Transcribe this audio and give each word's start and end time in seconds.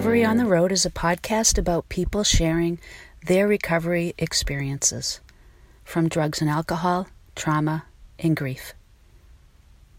Recovery 0.00 0.24
on 0.24 0.38
the 0.38 0.46
Road 0.46 0.72
is 0.72 0.86
a 0.86 0.90
podcast 0.90 1.58
about 1.58 1.90
people 1.90 2.24
sharing 2.24 2.80
their 3.26 3.46
recovery 3.46 4.14
experiences 4.16 5.20
from 5.84 6.08
drugs 6.08 6.40
and 6.40 6.48
alcohol, 6.48 7.06
trauma, 7.36 7.84
and 8.18 8.34
grief. 8.34 8.72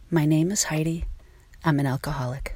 My 0.09 0.25
name 0.25 0.49
is 0.49 0.63
Heidi. 0.63 1.05
I'm 1.63 1.79
an 1.79 1.85
alcoholic. 1.85 2.55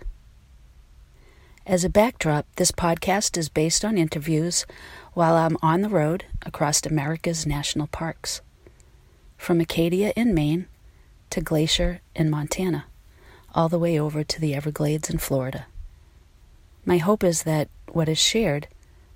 As 1.68 1.84
a 1.84 1.90
backdrop, 1.90 2.48
this 2.56 2.72
podcast 2.72 3.38
is 3.38 3.48
based 3.48 3.86
on 3.86 3.96
interviews 3.96 4.66
while 5.14 5.36
I'm 5.36 5.58
on 5.62 5.82
the 5.82 5.90
road 5.90 6.26
across 6.48 6.84
America's 6.84 7.46
national 7.46 7.86
parks, 7.86 8.42
from 9.38 9.62
Acadia 9.62 10.14
in 10.16 10.34
Maine 10.34 10.66
to 11.30 11.42
Glacier 11.42 12.02
in 12.16 12.32
Montana, 12.32 12.86
all 13.54 13.70
the 13.70 13.78
way 13.78 14.00
over 14.00 14.24
to 14.24 14.42
the 14.42 14.56
Everglades 14.56 15.12
in 15.12 15.20
Florida. 15.20 15.68
My 16.86 16.98
hope 16.98 17.24
is 17.24 17.44
that 17.44 17.70
what 17.92 18.08
is 18.08 18.20
shared 18.20 18.68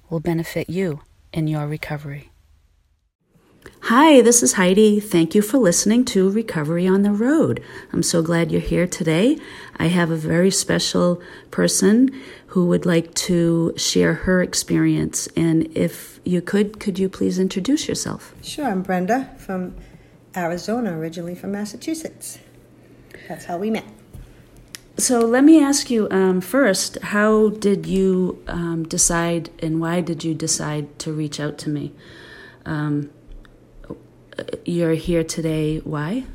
will 0.10 0.20
benefit 0.20 0.70
you 0.70 1.02
in 1.32 1.48
your 1.48 1.68
recovery. 1.68 2.32
Hi, 3.84 4.22
this 4.22 4.42
is 4.42 4.54
Heidi. 4.54 5.00
Thank 5.00 5.36
you 5.36 5.44
for 5.44 5.60
listening 5.60 6.04
to 6.06 6.30
Recovery 6.32 6.88
on 6.88 7.04
the 7.04 7.12
Road. 7.12 7.62
I'm 7.94 8.02
so 8.02 8.24
glad 8.24 8.52
you're 8.52 8.60
here 8.60 8.88
today. 8.88 9.38
I 9.78 9.88
have 9.88 10.10
a 10.10 10.16
very 10.16 10.50
special 10.50 11.22
person 11.52 12.10
who 12.48 12.66
would 12.68 12.86
like 12.88 13.14
to 13.16 13.74
share 13.78 14.16
her 14.16 14.42
experience. 14.42 15.28
And 15.36 15.70
if 15.78 16.20
you 16.24 16.42
could, 16.42 16.80
could 16.80 16.98
you 16.98 17.08
please 17.08 17.38
introduce 17.38 17.88
yourself? 17.88 18.34
Sure, 18.42 18.66
I'm 18.66 18.82
Brenda 18.82 19.30
from 19.38 19.76
Arizona, 20.36 20.98
originally 20.98 21.36
from 21.36 21.52
Massachusetts. 21.52 22.40
That's 23.28 23.46
how 23.46 23.58
we 23.60 23.70
met. 23.70 23.86
So 25.00 25.22
let 25.22 25.46
me 25.46 25.64
ask 25.64 25.90
you 25.90 26.10
um, 26.12 26.42
first 26.42 26.98
how 27.02 27.52
did 27.52 27.86
you 27.86 28.44
um, 28.48 28.84
decide 28.84 29.50
and 29.64 29.80
why 29.80 30.02
did 30.02 30.26
you 30.26 30.34
decide 30.34 31.00
to 31.00 31.14
reach 31.14 31.40
out 31.40 31.58
to 31.60 31.70
me? 31.70 31.94
Um, 32.66 33.10
you're 34.66 34.96
here 34.96 35.24
today, 35.24 35.78
why? 35.78 36.26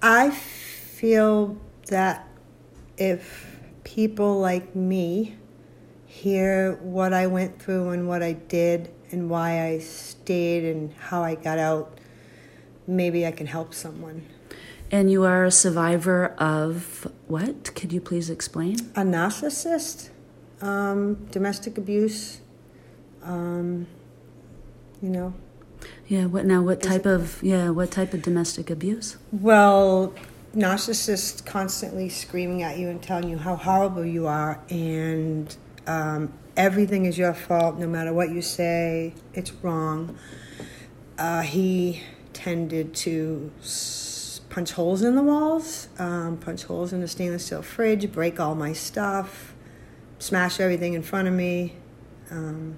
I 0.00 0.30
feel 0.30 1.58
that 1.88 2.26
if 2.96 3.58
people 3.84 4.40
like 4.40 4.74
me 4.74 5.36
hear 6.06 6.76
what 6.76 7.12
I 7.12 7.26
went 7.26 7.60
through 7.60 7.90
and 7.90 8.08
what 8.08 8.22
I 8.22 8.32
did 8.32 8.90
and 9.10 9.28
why 9.28 9.66
I 9.66 9.80
stayed 9.80 10.64
and 10.64 10.94
how 10.94 11.22
I 11.22 11.34
got 11.34 11.58
out, 11.58 11.98
maybe 12.86 13.26
I 13.26 13.32
can 13.32 13.46
help 13.46 13.74
someone. 13.74 14.24
And 14.94 15.10
you 15.10 15.24
are 15.24 15.44
a 15.44 15.50
survivor 15.50 16.26
of 16.38 17.10
what? 17.26 17.74
Could 17.74 17.92
you 17.92 18.00
please 18.00 18.30
explain? 18.30 18.76
A 18.94 19.02
narcissist, 19.02 20.10
um, 20.60 21.16
domestic 21.32 21.76
abuse, 21.76 22.38
um, 23.24 23.88
you 25.02 25.08
know. 25.08 25.34
Yeah. 26.06 26.26
What 26.26 26.46
now? 26.46 26.62
What 26.62 26.80
type 26.80 27.06
of 27.06 27.42
yeah? 27.42 27.70
What 27.70 27.90
type 27.90 28.14
of 28.14 28.22
domestic 28.22 28.70
abuse? 28.70 29.16
Well, 29.32 30.14
narcissists 30.54 31.44
constantly 31.44 32.08
screaming 32.08 32.62
at 32.62 32.78
you 32.78 32.88
and 32.88 33.02
telling 33.02 33.28
you 33.28 33.38
how 33.38 33.56
horrible 33.56 34.04
you 34.04 34.28
are, 34.28 34.60
and 34.70 35.56
um, 35.88 36.32
everything 36.56 37.06
is 37.06 37.18
your 37.18 37.34
fault. 37.34 37.80
No 37.80 37.88
matter 37.88 38.12
what 38.12 38.30
you 38.30 38.40
say, 38.40 39.12
it's 39.32 39.50
wrong. 39.54 40.16
Uh, 41.18 41.40
he 41.42 42.04
tended 42.32 42.94
to 42.94 43.50
punch 44.54 44.70
holes 44.70 45.02
in 45.02 45.16
the 45.16 45.22
walls, 45.22 45.88
um, 45.98 46.36
punch 46.36 46.62
holes 46.62 46.92
in 46.92 47.00
the 47.00 47.08
stainless 47.08 47.44
steel 47.44 47.60
fridge, 47.60 48.12
break 48.12 48.38
all 48.38 48.54
my 48.54 48.72
stuff, 48.72 49.52
smash 50.20 50.60
everything 50.60 50.94
in 50.94 51.02
front 51.02 51.26
of 51.26 51.34
me. 51.34 51.74
Um, 52.30 52.76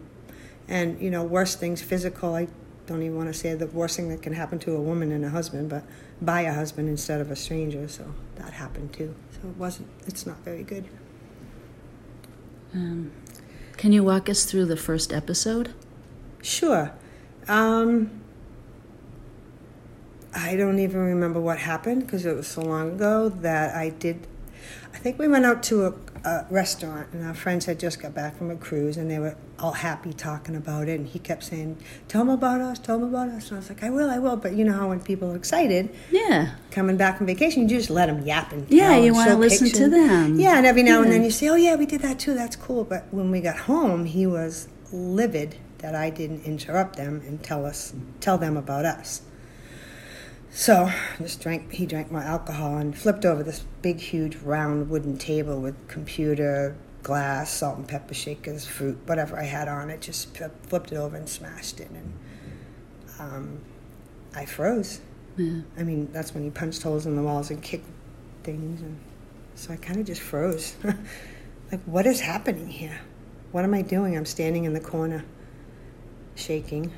and, 0.69 0.99
you 0.99 1.11
know, 1.11 1.23
worse 1.23 1.55
things, 1.55 1.83
physical. 1.83 2.35
I 2.35 2.49
don't 2.87 3.03
even 3.03 3.19
want 3.19 3.29
to 3.29 3.35
say 3.35 3.55
the 3.55 3.67
worst 3.67 3.97
thing 3.97 4.09
that 4.09 4.23
can 4.23 4.33
happen 4.33 4.59
to 4.61 4.75
a 4.75 4.81
woman 4.81 5.13
and 5.13 5.23
a 5.23 5.29
husband, 5.29 5.69
but 5.69 5.85
by 6.23 6.41
a 6.41 6.53
husband 6.55 6.89
instead 6.89 7.21
of 7.21 7.31
a 7.31 7.37
stranger. 7.37 7.87
So 7.89 8.15
that 8.37 8.55
happened 8.55 8.95
too. 8.95 9.15
So 9.33 9.47
it 9.47 9.57
wasn't, 9.59 9.91
it's 10.07 10.25
not 10.25 10.39
very 10.39 10.63
good. 10.63 10.87
Um, 12.73 13.13
can 13.77 13.93
you 13.93 14.03
walk 14.03 14.31
us 14.31 14.47
through 14.47 14.65
the 14.65 14.79
first 14.79 15.13
episode? 15.13 15.75
Sure. 16.41 16.93
Um, 17.49 18.23
I 20.37 20.55
don't 20.55 20.79
even 20.79 21.01
remember 21.01 21.41
what 21.41 21.59
happened 21.59 22.03
because 22.03 22.27
it 22.27 22.37
was 22.37 22.47
so 22.47 22.61
long 22.61 22.93
ago 22.93 23.31
that 23.31 23.75
I 23.75 23.89
did. 23.89 24.27
I 24.93 24.99
think 24.99 25.19
we 25.19 25.29
went 25.29 25.47
out 25.47 25.63
to 25.65 25.87
a, 25.87 25.95
a, 26.29 26.47
restaurant 26.51 27.09
and 27.13 27.27
our 27.27 27.35
friends 27.35 27.65
had 27.65 27.81
just 27.81 28.01
got 28.01 28.15
back 28.15 28.37
from 28.37 28.51
a 28.51 28.57
cruise 28.57 28.97
and 28.97 29.11
they 29.11 29.19
were 29.19 29.37
all 29.59 29.73
happy 29.73 30.13
talking 30.13 30.55
about 30.55 30.89
it. 30.89 30.99
And 30.99 31.07
he 31.09 31.19
kept 31.19 31.45
saying, 31.45 31.79
Tell 32.09 32.23
them 32.23 32.35
about 32.35 32.61
us, 32.61 32.79
tell 32.79 32.99
them 32.99 33.09
about 33.09 33.29
us. 33.29 33.49
And 33.49 33.57
I 33.57 33.61
was 33.61 33.69
like, 33.71 33.83
I 33.83 33.89
will, 33.89 34.11
I 34.11 34.19
will. 34.19 34.37
But 34.37 34.55
you 34.55 34.65
know 34.65 34.75
how 34.75 34.89
when 34.89 35.01
people 35.01 35.33
are 35.33 35.37
excited, 35.37 35.95
yeah, 36.11 36.55
coming 36.71 36.99
back 36.99 37.17
from 37.17 37.27
vacation, 37.27 37.63
you 37.63 37.69
just 37.69 37.89
let 37.89 38.07
them 38.07 38.23
yap 38.27 38.53
and 38.53 38.69
yeah, 38.69 38.97
you 38.97 39.15
want 39.15 39.31
to 39.31 39.37
listen 39.37 39.69
pictures. 39.69 39.85
to 39.85 39.89
them. 39.89 40.39
Yeah, 40.39 40.59
and 40.59 40.67
every 40.67 40.83
now 40.83 40.99
yeah. 40.99 41.05
and 41.05 41.13
then 41.13 41.25
you 41.25 41.31
say, 41.31 41.49
Oh, 41.49 41.57
yeah, 41.57 41.77
we 41.77 41.87
did 41.87 42.03
that 42.03 42.19
too, 42.19 42.35
that's 42.35 42.57
cool. 42.57 42.85
But 42.85 43.07
when 43.11 43.31
we 43.31 43.41
got 43.41 43.57
home, 43.57 44.05
he 44.05 44.27
was 44.27 44.69
livid 44.93 45.57
that 45.79 45.95
I 45.95 46.11
didn't 46.11 46.45
interrupt 46.45 46.97
them 46.97 47.23
and 47.27 47.43
tell 47.43 47.65
us, 47.65 47.95
tell 48.21 48.39
them 48.39 48.57
about 48.57 48.85
us. 48.85 49.23
So 50.57 50.91
just 51.19 51.43
drank. 51.43 51.71
He 51.71 51.85
drank 51.85 52.11
my 52.11 52.25
alcohol 52.25 52.79
and 52.79 52.97
flipped 52.97 53.27
over 53.27 53.43
this 53.43 53.63
big, 53.83 54.01
huge, 54.01 54.37
round 54.37 54.89
wooden 54.89 55.19
table 55.19 55.61
with 55.61 55.77
computer, 55.87 56.75
glass, 57.03 57.53
salt 57.53 57.77
and 57.77 57.87
pepper 57.87 58.15
shakers, 58.15 58.65
fruit, 58.65 58.99
whatever 59.05 59.39
I 59.39 59.43
had 59.43 59.69
on 59.69 59.91
it. 59.91 60.01
Just 60.01 60.35
flipped 60.63 60.93
it 60.93 60.97
over 60.97 61.15
and 61.15 61.29
smashed 61.29 61.79
it, 61.79 61.91
and 61.91 62.13
um, 63.19 63.61
I 64.35 64.47
froze. 64.47 65.03
Yeah. 65.37 65.61
I 65.77 65.83
mean, 65.83 66.09
that's 66.11 66.33
when 66.33 66.43
he 66.43 66.49
punched 66.49 66.83
holes 66.83 67.05
in 67.05 67.17
the 67.17 67.23
walls 67.23 67.51
and 67.51 67.63
kicked 67.63 67.91
things, 68.43 68.81
and 68.81 68.99
so 69.57 69.75
I 69.75 69.77
kind 69.77 70.01
of 70.01 70.07
just 70.07 70.23
froze. 70.23 70.75
like, 71.71 71.83
what 71.85 72.07
is 72.07 72.21
happening 72.21 72.69
here? 72.69 73.03
What 73.53 73.65
am 73.65 73.75
I 73.75 73.83
doing? 73.83 74.17
I'm 74.17 74.25
standing 74.25 74.65
in 74.65 74.73
the 74.73 74.81
corner, 74.81 75.23
shaking. 76.35 76.93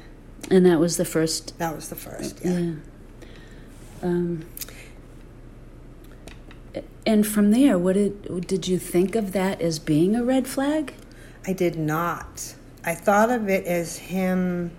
And 0.49 0.65
that 0.65 0.79
was 0.79 0.97
the 0.97 1.05
first. 1.05 1.59
That 1.59 1.75
was 1.75 1.89
the 1.89 1.97
first. 1.97 2.39
yeah. 2.45 2.57
yeah. 2.57 2.75
Um, 4.03 4.45
and 7.07 7.27
from 7.27 7.51
there, 7.51 7.79
what 7.79 7.95
did 7.95 8.47
did 8.47 8.69
you 8.69 8.79
think 8.79 9.15
of 9.15 9.33
that 9.33 9.61
as 9.61 9.79
being 9.79 10.15
a 10.15 10.23
red 10.23 10.47
flag? 10.47 10.95
I 11.47 11.53
did 11.53 11.77
not. 11.77 12.55
I 12.85 12.95
thought 12.95 13.31
of 13.31 13.49
it 13.49 13.65
as 13.65 13.97
him. 13.97 14.71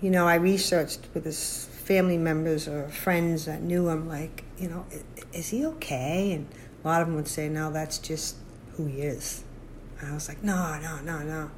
You 0.00 0.10
know, 0.10 0.26
I 0.26 0.34
researched 0.34 1.00
with 1.14 1.24
his 1.24 1.66
family 1.84 2.18
members 2.18 2.68
or 2.68 2.88
friends 2.88 3.44
that 3.46 3.62
knew 3.62 3.88
him. 3.88 4.08
Like, 4.08 4.44
you 4.58 4.68
know, 4.68 4.84
is 5.32 5.48
he 5.50 5.64
okay? 5.66 6.32
And 6.32 6.48
a 6.84 6.88
lot 6.88 7.00
of 7.00 7.08
them 7.08 7.16
would 7.16 7.28
say, 7.28 7.48
"No, 7.48 7.70
that's 7.70 7.98
just 7.98 8.36
who 8.72 8.86
he 8.86 9.02
is." 9.02 9.44
And 10.00 10.10
I 10.10 10.14
was 10.14 10.28
like, 10.28 10.42
"No, 10.42 10.78
no, 10.80 11.00
no, 11.00 11.22
no." 11.22 11.50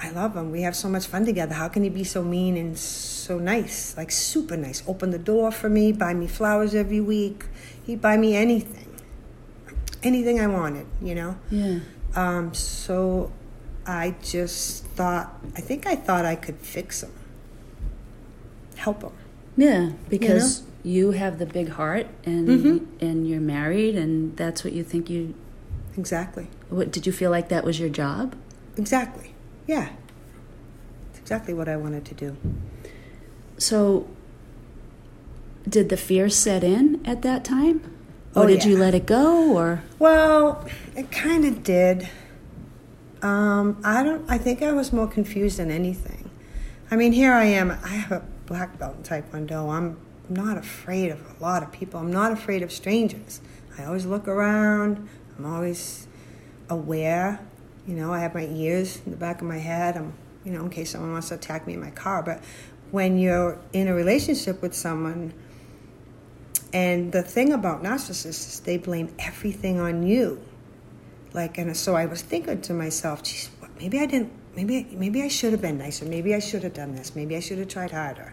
I 0.00 0.10
love 0.10 0.36
him. 0.36 0.50
We 0.50 0.62
have 0.62 0.76
so 0.76 0.88
much 0.88 1.06
fun 1.06 1.24
together. 1.24 1.54
How 1.54 1.68
can 1.68 1.82
he 1.82 1.88
be 1.88 2.04
so 2.04 2.22
mean 2.22 2.56
and 2.56 2.78
so 2.78 3.38
nice? 3.38 3.96
Like 3.96 4.10
super 4.10 4.56
nice. 4.56 4.82
Open 4.86 5.10
the 5.10 5.18
door 5.18 5.50
for 5.50 5.68
me, 5.68 5.92
buy 5.92 6.12
me 6.14 6.26
flowers 6.26 6.74
every 6.74 7.00
week. 7.00 7.46
He'd 7.84 8.00
buy 8.00 8.16
me 8.16 8.36
anything. 8.36 8.94
Anything 10.02 10.40
I 10.40 10.46
wanted, 10.46 10.86
you 11.00 11.14
know? 11.14 11.38
Yeah. 11.50 11.80
Um, 12.14 12.52
so 12.54 13.32
I 13.86 14.14
just 14.22 14.84
thought 14.84 15.34
I 15.56 15.60
think 15.60 15.86
I 15.86 15.96
thought 15.96 16.24
I 16.24 16.36
could 16.36 16.58
fix 16.58 17.02
him. 17.02 17.12
Help 18.76 19.02
him. 19.02 19.12
Yeah, 19.56 19.92
because 20.10 20.62
you, 20.82 21.00
know? 21.00 21.08
you 21.08 21.10
have 21.12 21.38
the 21.38 21.46
big 21.46 21.70
heart 21.70 22.06
and 22.24 22.48
mm-hmm. 22.48 23.04
and 23.04 23.26
you're 23.26 23.40
married 23.40 23.96
and 23.96 24.36
that's 24.36 24.62
what 24.62 24.74
you 24.74 24.84
think 24.84 25.08
you 25.08 25.34
Exactly. 25.96 26.48
What 26.68 26.90
did 26.90 27.06
you 27.06 27.12
feel 27.12 27.30
like 27.30 27.48
that 27.48 27.64
was 27.64 27.80
your 27.80 27.88
job? 27.88 28.34
Exactly. 28.76 29.32
Yeah. 29.66 29.90
It's 31.10 31.18
exactly 31.18 31.54
what 31.54 31.68
I 31.68 31.76
wanted 31.76 32.04
to 32.06 32.14
do. 32.14 32.36
So, 33.58 34.08
did 35.68 35.88
the 35.88 35.96
fear 35.96 36.28
set 36.28 36.62
in 36.62 37.04
at 37.06 37.22
that 37.22 37.44
time? 37.44 37.92
Or 38.34 38.44
oh, 38.44 38.46
did 38.46 38.64
yeah. 38.64 38.70
you 38.70 38.76
let 38.76 38.94
it 38.94 39.06
go 39.06 39.56
or 39.56 39.82
Well, 39.98 40.66
it 40.94 41.10
kind 41.10 41.44
of 41.44 41.62
did. 41.62 42.08
Um, 43.22 43.80
I 43.82 44.02
don't 44.02 44.30
I 44.30 44.36
think 44.36 44.62
I 44.62 44.72
was 44.72 44.92
more 44.92 45.06
confused 45.06 45.56
than 45.56 45.70
anything. 45.70 46.30
I 46.90 46.96
mean, 46.96 47.12
here 47.12 47.32
I 47.32 47.46
am. 47.46 47.70
I 47.70 47.88
have 47.88 48.12
a 48.12 48.24
black 48.44 48.78
belt 48.78 48.96
in 48.96 49.02
taekwondo. 49.02 49.72
I'm 49.72 49.96
not 50.28 50.58
afraid 50.58 51.10
of 51.10 51.20
a 51.20 51.42
lot 51.42 51.62
of 51.62 51.72
people. 51.72 51.98
I'm 51.98 52.12
not 52.12 52.30
afraid 52.30 52.62
of 52.62 52.70
strangers. 52.70 53.40
I 53.78 53.84
always 53.84 54.04
look 54.04 54.28
around. 54.28 55.08
I'm 55.38 55.46
always 55.46 56.06
aware 56.68 57.40
you 57.86 57.94
know, 57.94 58.12
I 58.12 58.20
have 58.20 58.34
my 58.34 58.46
ears 58.46 59.00
in 59.04 59.12
the 59.12 59.16
back 59.16 59.40
of 59.40 59.46
my 59.46 59.58
head. 59.58 59.96
I'm, 59.96 60.12
you 60.44 60.52
know, 60.52 60.62
in 60.62 60.70
case 60.70 60.90
someone 60.90 61.12
wants 61.12 61.28
to 61.28 61.34
attack 61.36 61.66
me 61.66 61.74
in 61.74 61.80
my 61.80 61.90
car. 61.90 62.22
But 62.22 62.42
when 62.90 63.18
you're 63.18 63.58
in 63.72 63.88
a 63.88 63.94
relationship 63.94 64.62
with 64.62 64.74
someone, 64.74 65.32
and 66.72 67.12
the 67.12 67.22
thing 67.22 67.52
about 67.52 67.82
narcissists 67.82 68.48
is 68.48 68.60
they 68.60 68.76
blame 68.76 69.14
everything 69.18 69.80
on 69.80 70.02
you. 70.02 70.42
like, 71.32 71.58
and 71.58 71.76
so 71.76 71.94
I 71.94 72.06
was 72.06 72.22
thinking 72.22 72.60
to 72.62 72.72
myself, 72.72 73.22
geez, 73.22 73.50
maybe 73.78 74.00
I 74.00 74.06
didn't, 74.06 74.32
maybe, 74.56 74.88
maybe 74.92 75.22
I 75.22 75.28
should 75.28 75.52
have 75.52 75.62
been 75.62 75.78
nicer. 75.78 76.06
Maybe 76.06 76.34
I 76.34 76.38
should 76.38 76.62
have 76.64 76.74
done 76.74 76.94
this. 76.94 77.14
Maybe 77.14 77.36
I 77.36 77.40
should 77.40 77.58
have 77.58 77.68
tried 77.68 77.90
harder. 77.90 78.32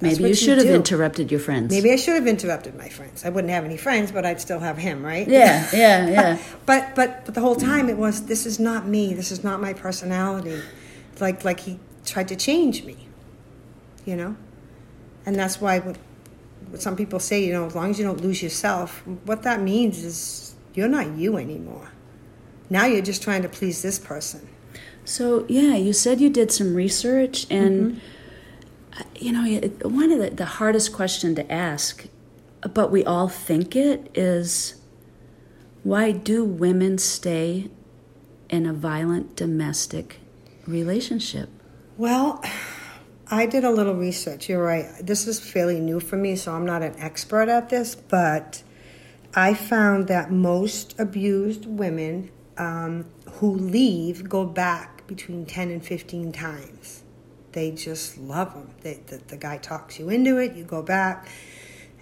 That's 0.00 0.18
Maybe 0.18 0.30
you 0.30 0.34
should 0.34 0.56
have 0.56 0.66
interrupted 0.66 1.30
your 1.30 1.40
friends. 1.40 1.70
Maybe 1.70 1.92
I 1.92 1.96
should 1.96 2.14
have 2.14 2.26
interrupted 2.26 2.74
my 2.74 2.88
friends. 2.88 3.22
I 3.22 3.28
wouldn't 3.28 3.52
have 3.52 3.66
any 3.66 3.76
friends, 3.76 4.10
but 4.10 4.24
I'd 4.24 4.40
still 4.40 4.58
have 4.58 4.78
him, 4.78 5.04
right? 5.04 5.28
Yeah, 5.28 5.68
yeah, 5.74 6.08
yeah. 6.16 6.38
But 6.64 6.94
but 6.94 7.26
but 7.26 7.34
the 7.34 7.42
whole 7.42 7.56
time 7.56 7.90
it 7.90 7.98
was 7.98 8.24
this 8.24 8.46
is 8.46 8.58
not 8.58 8.86
me. 8.86 9.12
This 9.12 9.30
is 9.30 9.44
not 9.44 9.60
my 9.60 9.74
personality. 9.74 10.58
Like 11.20 11.44
like 11.44 11.60
he 11.60 11.78
tried 12.06 12.28
to 12.28 12.36
change 12.36 12.82
me. 12.84 13.08
You 14.06 14.16
know, 14.16 14.36
and 15.26 15.36
that's 15.36 15.60
why 15.60 15.80
what, 15.80 15.98
what 16.70 16.80
some 16.80 16.96
people 16.96 17.20
say. 17.20 17.44
You 17.44 17.52
know, 17.52 17.66
as 17.66 17.74
long 17.74 17.90
as 17.90 17.98
you 17.98 18.06
don't 18.06 18.22
lose 18.22 18.42
yourself, 18.42 19.06
what 19.26 19.42
that 19.42 19.60
means 19.60 20.02
is 20.02 20.54
you're 20.72 20.88
not 20.88 21.08
you 21.08 21.36
anymore. 21.36 21.90
Now 22.70 22.86
you're 22.86 23.02
just 23.02 23.22
trying 23.22 23.42
to 23.42 23.50
please 23.50 23.82
this 23.82 23.98
person. 23.98 24.48
So 25.04 25.44
yeah, 25.48 25.74
you 25.76 25.92
said 25.92 26.22
you 26.22 26.30
did 26.30 26.50
some 26.50 26.74
research, 26.74 27.46
and 27.50 27.96
uh, 27.96 28.00
you 29.14 29.32
know, 29.32 29.68
one 29.82 30.12
of 30.12 30.18
the, 30.18 30.30
the 30.30 30.44
hardest 30.44 30.92
question 30.92 31.34
to 31.34 31.52
ask, 31.52 32.06
but 32.72 32.90
we 32.90 33.04
all 33.04 33.28
think 33.28 33.76
it 33.76 34.10
is, 34.14 34.74
why 35.82 36.12
do 36.12 36.44
women 36.44 36.98
stay 36.98 37.70
in 38.48 38.66
a 38.66 38.72
violent 38.72 39.36
domestic 39.36 40.18
relationship? 40.66 41.48
Well, 41.96 42.42
I 43.30 43.46
did 43.46 43.64
a 43.64 43.70
little 43.70 43.94
research. 43.94 44.48
You're 44.48 44.62
right. 44.62 44.86
This 45.00 45.26
is 45.26 45.38
fairly 45.38 45.80
new 45.80 46.00
for 46.00 46.16
me, 46.16 46.36
so 46.36 46.52
I'm 46.52 46.66
not 46.66 46.82
an 46.82 46.94
expert 46.98 47.48
at 47.48 47.68
this, 47.68 47.94
but 47.94 48.62
I 49.34 49.54
found 49.54 50.08
that 50.08 50.32
most 50.32 50.98
abused 50.98 51.66
women 51.66 52.30
um, 52.58 53.06
who 53.34 53.54
leave 53.54 54.28
go 54.28 54.44
back 54.44 55.06
between 55.06 55.46
10 55.46 55.70
and 55.70 55.84
15 55.84 56.32
times. 56.32 57.04
They 57.52 57.72
just 57.72 58.18
love 58.18 58.54
them. 58.54 58.70
They, 58.82 59.00
the, 59.06 59.18
the 59.18 59.36
guy 59.36 59.58
talks 59.58 59.98
you 59.98 60.08
into 60.08 60.38
it, 60.38 60.54
you 60.54 60.64
go 60.64 60.82
back, 60.82 61.28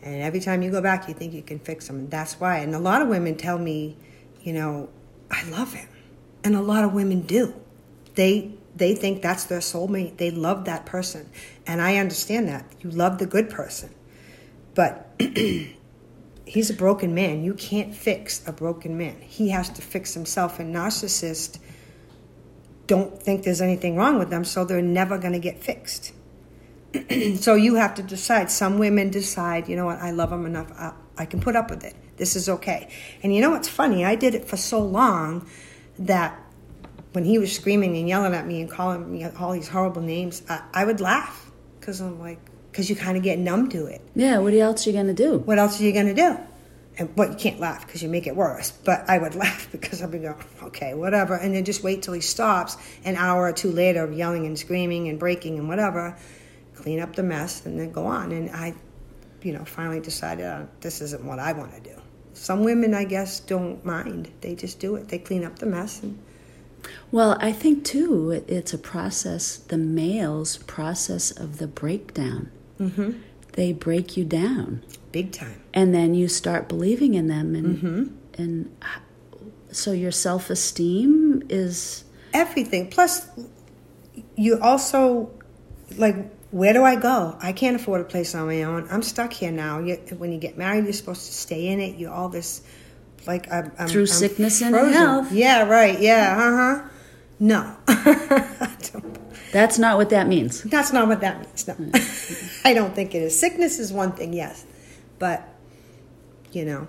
and 0.02 0.22
every 0.22 0.40
time 0.40 0.62
you 0.62 0.70
go 0.70 0.80
back, 0.80 1.08
you 1.08 1.14
think 1.14 1.32
you 1.32 1.42
can 1.42 1.58
fix 1.58 1.86
them. 1.86 1.96
And 1.96 2.10
that's 2.10 2.38
why. 2.38 2.58
And 2.58 2.74
a 2.74 2.78
lot 2.78 3.02
of 3.02 3.08
women 3.08 3.36
tell 3.36 3.58
me, 3.58 3.96
you 4.42 4.52
know, 4.52 4.88
I 5.30 5.48
love 5.50 5.72
him. 5.72 5.88
And 6.44 6.54
a 6.54 6.62
lot 6.62 6.84
of 6.84 6.92
women 6.92 7.22
do. 7.22 7.54
They 8.14 8.52
they 8.76 8.94
think 8.94 9.22
that's 9.22 9.44
their 9.44 9.58
soulmate. 9.58 10.18
They 10.18 10.30
love 10.30 10.64
that 10.66 10.86
person. 10.86 11.28
And 11.66 11.82
I 11.82 11.96
understand 11.96 12.48
that. 12.48 12.64
You 12.80 12.90
love 12.90 13.18
the 13.18 13.26
good 13.26 13.50
person. 13.50 13.92
But 14.74 15.20
he's 16.46 16.70
a 16.70 16.74
broken 16.74 17.12
man. 17.12 17.42
You 17.42 17.54
can't 17.54 17.92
fix 17.94 18.46
a 18.46 18.52
broken 18.52 18.96
man. 18.96 19.20
He 19.20 19.48
has 19.48 19.68
to 19.70 19.82
fix 19.82 20.14
himself. 20.14 20.60
And 20.60 20.72
narcissists 20.72 21.58
don't 22.88 23.22
think 23.22 23.44
there's 23.44 23.60
anything 23.60 23.96
wrong 23.96 24.18
with 24.18 24.30
them, 24.30 24.44
so 24.44 24.64
they're 24.64 24.82
never 24.82 25.18
going 25.18 25.34
to 25.34 25.38
get 25.38 25.62
fixed. 25.62 26.12
so 27.36 27.54
you 27.54 27.76
have 27.76 27.94
to 27.94 28.02
decide. 28.02 28.50
Some 28.50 28.78
women 28.78 29.10
decide, 29.10 29.68
you 29.68 29.76
know 29.76 29.86
what, 29.86 29.98
I 29.98 30.10
love 30.10 30.30
them 30.30 30.46
enough. 30.46 30.72
I, 30.72 30.92
I 31.16 31.26
can 31.26 31.40
put 31.40 31.54
up 31.54 31.70
with 31.70 31.84
it. 31.84 31.94
This 32.16 32.34
is 32.34 32.48
okay. 32.48 32.90
And 33.22 33.32
you 33.32 33.40
know 33.40 33.50
what's 33.50 33.68
funny? 33.68 34.04
I 34.04 34.16
did 34.16 34.34
it 34.34 34.46
for 34.46 34.56
so 34.56 34.80
long 34.82 35.46
that 36.00 36.36
when 37.12 37.24
he 37.24 37.38
was 37.38 37.54
screaming 37.54 37.96
and 37.96 38.08
yelling 38.08 38.34
at 38.34 38.46
me 38.46 38.60
and 38.60 38.70
calling 38.70 39.12
me 39.12 39.24
all 39.24 39.52
these 39.52 39.68
horrible 39.68 40.02
names, 40.02 40.42
I, 40.48 40.62
I 40.74 40.84
would 40.84 41.00
laugh 41.00 41.50
because 41.78 42.00
I'm 42.00 42.18
like, 42.18 42.38
because 42.72 42.90
you 42.90 42.96
kind 42.96 43.16
of 43.16 43.22
get 43.22 43.38
numb 43.38 43.68
to 43.70 43.86
it. 43.86 44.00
Yeah, 44.14 44.38
what 44.38 44.54
else 44.54 44.86
are 44.86 44.90
you 44.90 44.96
gonna 44.96 45.14
do? 45.14 45.38
What 45.38 45.58
else 45.58 45.80
are 45.80 45.84
you 45.84 45.92
going 45.92 46.06
to 46.06 46.14
do? 46.14 46.38
And 46.98 47.14
but 47.14 47.30
you 47.30 47.36
can't 47.36 47.60
laugh 47.60 47.86
because 47.86 48.02
you 48.02 48.08
make 48.08 48.26
it 48.26 48.34
worse. 48.34 48.70
But 48.72 49.08
I 49.08 49.18
would 49.18 49.34
laugh 49.44 49.70
because 49.70 50.02
I'd 50.02 50.10
be 50.10 50.18
going, 50.18 50.34
okay, 50.64 50.94
whatever, 50.94 51.34
and 51.34 51.54
then 51.54 51.64
just 51.64 51.82
wait 51.82 52.02
till 52.02 52.14
he 52.14 52.20
stops. 52.20 52.76
An 53.04 53.16
hour 53.16 53.42
or 53.42 53.52
two 53.52 53.70
later 53.70 54.04
of 54.04 54.12
yelling 54.12 54.46
and 54.46 54.58
screaming 54.58 55.08
and 55.08 55.18
breaking 55.18 55.58
and 55.58 55.68
whatever, 55.68 56.16
clean 56.74 57.00
up 57.00 57.14
the 57.14 57.22
mess 57.22 57.64
and 57.64 57.78
then 57.78 57.92
go 57.92 58.06
on. 58.06 58.32
And 58.32 58.50
I, 58.50 58.74
you 59.42 59.52
know, 59.52 59.64
finally 59.64 60.00
decided 60.00 60.44
uh, 60.44 60.64
this 60.80 61.00
isn't 61.00 61.24
what 61.24 61.38
I 61.38 61.52
want 61.52 61.72
to 61.74 61.80
do. 61.80 62.00
Some 62.34 62.62
women, 62.64 62.94
I 62.94 63.04
guess, 63.04 63.40
don't 63.40 63.84
mind. 63.84 64.30
They 64.40 64.54
just 64.54 64.78
do 64.78 64.94
it. 64.96 65.08
They 65.08 65.18
clean 65.18 65.44
up 65.44 65.58
the 65.58 65.66
mess 65.66 66.02
and 66.02 66.18
Well, 67.10 67.36
I 67.40 67.52
think 67.52 67.84
too, 67.84 68.44
it's 68.46 68.72
a 68.72 68.78
process, 68.78 69.56
the 69.56 69.78
male's 69.78 70.58
process 70.58 71.30
of 71.30 71.58
the 71.58 71.66
breakdown. 71.66 72.50
Mm-hmm. 72.78 73.12
They 73.58 73.72
break 73.72 74.16
you 74.16 74.24
down. 74.24 74.82
big 75.12 75.32
time. 75.32 75.60
and 75.74 75.92
then 75.92 76.14
you 76.14 76.28
start 76.28 76.68
believing 76.68 77.14
in 77.14 77.26
them 77.26 77.54
and 77.54 77.68
and 78.40 78.54
so 79.72 79.90
your 79.92 80.12
self-esteem 80.12 81.42
is 81.48 82.04
everything. 82.32 82.88
Plus, 82.88 83.26
you 84.36 84.58
also 84.60 85.30
like 85.96 86.16
where 86.50 86.72
do 86.72 86.82
I 86.82 86.96
go? 86.96 87.36
I 87.42 87.52
can't 87.52 87.76
afford 87.76 88.00
a 88.00 88.04
place 88.04 88.34
on 88.34 88.46
my 88.46 88.62
own. 88.62 88.86
I'm 88.90 89.02
stuck 89.02 89.32
here 89.32 89.50
now. 89.52 89.80
You, 89.80 89.96
when 90.16 90.32
you 90.32 90.38
get 90.38 90.56
married, 90.56 90.84
you're 90.84 90.92
supposed 90.94 91.26
to 91.26 91.32
stay 91.32 91.66
in 91.68 91.80
it. 91.80 91.96
You 91.96 92.10
all 92.10 92.28
this 92.30 92.62
like 93.26 93.50
I'm, 93.52 93.70
I'm 93.78 93.88
Through 93.88 94.02
I'm 94.02 94.06
sickness 94.22 94.62
and 94.62 94.70
frozen. 94.74 94.92
health. 94.94 95.32
Yeah, 95.32 95.64
right. 95.68 95.98
Yeah, 96.00 96.36
uh 96.38 96.56
huh. 96.56 96.88
No, 97.40 97.76
I 97.88 98.76
don't- 98.92 99.18
that's 99.52 99.78
not 99.78 99.96
what 99.96 100.10
that 100.10 100.28
means 100.28 100.62
that's 100.62 100.92
not 100.92 101.08
what 101.08 101.20
that 101.20 101.40
means. 101.40 101.66
No, 101.66 101.74
mm. 101.74 102.60
I 102.64 102.74
don't 102.74 102.94
think 102.94 103.14
it 103.14 103.22
is. 103.22 103.38
Sickness 103.38 103.78
is 103.78 103.92
one 103.92 104.12
thing, 104.12 104.32
yes, 104.32 104.66
but 105.18 105.48
you 106.52 106.64
know, 106.64 106.86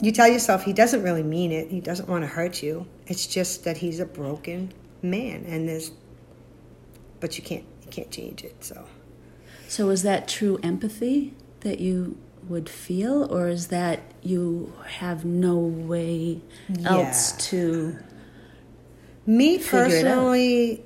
you 0.00 0.12
tell 0.12 0.28
yourself 0.28 0.64
he 0.64 0.72
doesn't 0.72 1.02
really 1.02 1.22
mean 1.22 1.52
it. 1.52 1.70
He 1.70 1.80
doesn't 1.80 2.08
want 2.08 2.22
to 2.22 2.28
hurt 2.28 2.62
you. 2.62 2.86
It's 3.06 3.26
just 3.26 3.64
that 3.64 3.78
he's 3.78 3.98
a 4.00 4.06
broken 4.06 4.72
man, 5.02 5.44
and 5.46 5.68
there's, 5.68 5.90
but 7.18 7.36
you 7.36 7.44
can't 7.44 7.64
you 7.84 7.90
can't 7.90 8.10
change 8.10 8.44
it. 8.44 8.64
So 8.64 8.86
so 9.68 9.90
is 9.90 10.02
that 10.02 10.28
true 10.28 10.58
empathy 10.62 11.34
that 11.60 11.80
you 11.80 12.16
would 12.48 12.68
feel 12.68 13.24
or 13.32 13.48
is 13.48 13.68
that 13.68 14.00
you 14.22 14.72
have 14.86 15.24
no 15.24 15.56
way 15.56 16.40
else 16.84 17.32
to 17.50 17.96
me 19.26 19.58
Figure 19.58 19.78
it 19.78 20.06
out. 20.06 20.14
personally, 20.14 20.84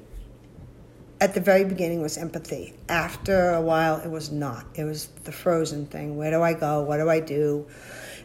at 1.20 1.34
the 1.34 1.40
very 1.40 1.64
beginning 1.64 2.02
was 2.02 2.18
empathy. 2.18 2.74
After 2.88 3.50
a 3.50 3.60
while, 3.60 3.98
it 3.98 4.10
was 4.10 4.30
not. 4.30 4.66
It 4.74 4.84
was 4.84 5.06
the 5.24 5.32
frozen 5.32 5.86
thing. 5.86 6.16
Where 6.16 6.30
do 6.30 6.42
I 6.42 6.54
go? 6.54 6.82
What 6.82 6.98
do 6.98 7.08
I 7.08 7.20
do? 7.20 7.66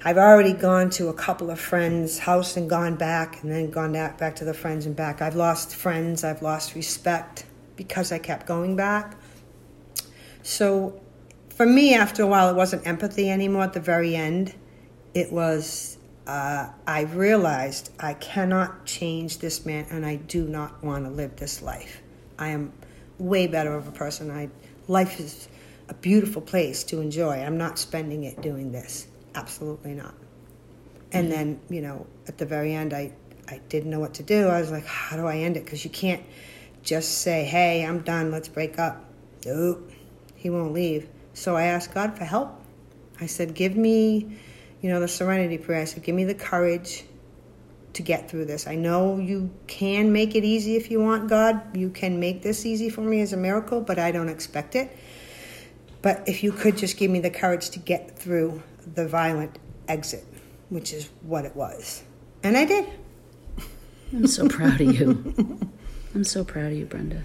I've 0.04 0.18
already 0.18 0.54
gone 0.54 0.90
to 0.92 1.10
a 1.10 1.14
couple 1.14 1.52
of 1.52 1.60
friends' 1.60 2.20
house 2.20 2.58
and 2.58 2.70
gone 2.70 2.96
back, 2.96 3.44
and 3.44 3.52
then 3.52 3.70
gone 3.70 3.94
back 3.94 4.36
to 4.38 4.46
the 4.46 4.54
friends 4.54 4.86
and 4.86 4.96
back. 4.96 5.22
I've 5.22 5.36
lost 5.36 5.76
friends. 5.76 6.24
I've 6.24 6.42
lost 6.42 6.74
respect 6.74 7.46
because 7.76 8.12
I 8.12 8.18
kept 8.18 8.46
going 8.46 8.76
back. 8.76 9.16
So, 10.42 11.02
for 11.50 11.66
me, 11.66 11.94
after 11.94 12.24
a 12.24 12.28
while, 12.28 12.50
it 12.50 12.56
wasn't 12.56 12.88
empathy 12.88 13.30
anymore. 13.30 13.64
At 13.64 13.74
the 13.74 13.80
very 13.80 14.16
end, 14.16 14.56
it 15.14 15.32
was. 15.32 15.98
Uh, 16.26 16.70
I 16.86 17.02
realized 17.02 17.92
I 18.00 18.14
cannot 18.14 18.86
change 18.86 19.40
this 19.40 19.66
man, 19.66 19.86
and 19.90 20.06
I 20.06 20.16
do 20.16 20.48
not 20.48 20.84
want 20.84 21.06
to 21.06 21.12
live 21.12 21.36
this 21.36 21.62
life. 21.62 22.02
I 22.40 22.50
am 22.50 22.74
way 23.20 23.46
better 23.48 23.76
of 23.76 23.88
a 23.88 23.92
person. 23.92 24.32
I 24.32 24.50
life 24.88 25.20
is 25.20 25.48
a 25.90 25.94
beautiful 25.94 26.42
place 26.42 26.84
to 26.86 27.02
enjoy. 27.02 27.36
I'm 27.36 27.58
not 27.58 27.78
spending 27.78 28.24
it 28.24 28.42
doing 28.42 28.72
this. 28.72 29.08
Absolutely 29.36 29.94
not. 29.94 30.16
And 31.12 31.28
mm-hmm. 31.28 31.36
then, 31.36 31.60
you 31.70 31.82
know, 31.82 32.08
at 32.28 32.38
the 32.38 32.46
very 32.46 32.74
end, 32.74 32.94
I, 32.94 33.12
I 33.48 33.60
didn't 33.70 33.90
know 33.90 34.00
what 34.00 34.16
to 34.16 34.24
do. 34.24 34.48
I 34.48 34.60
was 34.60 34.72
like, 34.72 34.86
how 34.86 35.18
do 35.18 35.28
I 35.28 35.38
end 35.38 35.58
it? 35.58 35.66
Because 35.66 35.84
you 35.84 35.90
can't 35.90 36.24
just 36.84 37.20
say, 37.20 37.44
hey, 37.44 37.86
I'm 37.86 38.00
done, 38.00 38.32
let's 38.32 38.48
break 38.48 38.80
up. 38.80 39.04
Nope, 39.46 39.92
he 40.36 40.50
won't 40.50 40.74
leave. 40.74 41.10
So 41.34 41.56
I 41.56 41.64
asked 41.64 41.94
God 41.94 42.18
for 42.18 42.26
help. 42.26 42.56
I 43.20 43.26
said, 43.26 43.54
give 43.54 43.76
me, 43.76 44.38
you 44.82 44.90
know, 44.90 45.00
the 45.00 45.08
serenity 45.08 45.58
prayer. 45.58 45.82
I 45.82 45.86
said, 45.86 46.04
give 46.04 46.16
me 46.16 46.24
the 46.24 46.36
courage 46.36 47.04
to 47.94 48.02
get 48.02 48.30
through 48.30 48.46
this. 48.46 48.68
I 48.68 48.76
know 48.76 49.18
you 49.18 49.50
can 49.68 50.12
make 50.14 50.36
it 50.36 50.44
easy 50.44 50.76
if 50.76 50.92
you 50.92 51.02
want, 51.02 51.30
God. 51.30 51.76
You 51.76 51.90
can 51.90 52.20
make 52.20 52.42
this 52.42 52.66
easy 52.66 52.90
for 52.90 53.02
me 53.02 53.22
as 53.22 53.34
a 53.34 53.38
miracle, 53.38 53.82
but 53.82 53.98
I 54.00 54.12
don't 54.12 54.30
expect 54.30 54.76
it. 54.76 54.96
But 56.02 56.24
if 56.28 56.44
you 56.44 56.52
could 56.52 56.78
just 56.78 56.98
give 56.98 57.12
me 57.12 57.20
the 57.20 57.30
courage 57.30 57.72
to 57.72 57.80
get 57.80 58.18
through 58.18 58.62
the 58.96 59.08
violent 59.08 59.60
exit, 59.88 60.26
which 60.70 60.94
is 60.94 61.10
what 61.24 61.46
it 61.46 61.56
was. 61.56 62.04
And 62.44 62.56
I 62.56 62.66
did. 62.66 62.88
I'm 64.14 64.28
so 64.28 64.48
proud 64.48 64.80
of 64.80 64.94
you. 65.00 65.36
I'm 66.16 66.24
so 66.24 66.44
proud 66.44 66.72
of 66.72 66.78
you, 66.78 66.86
Brenda. 66.86 67.24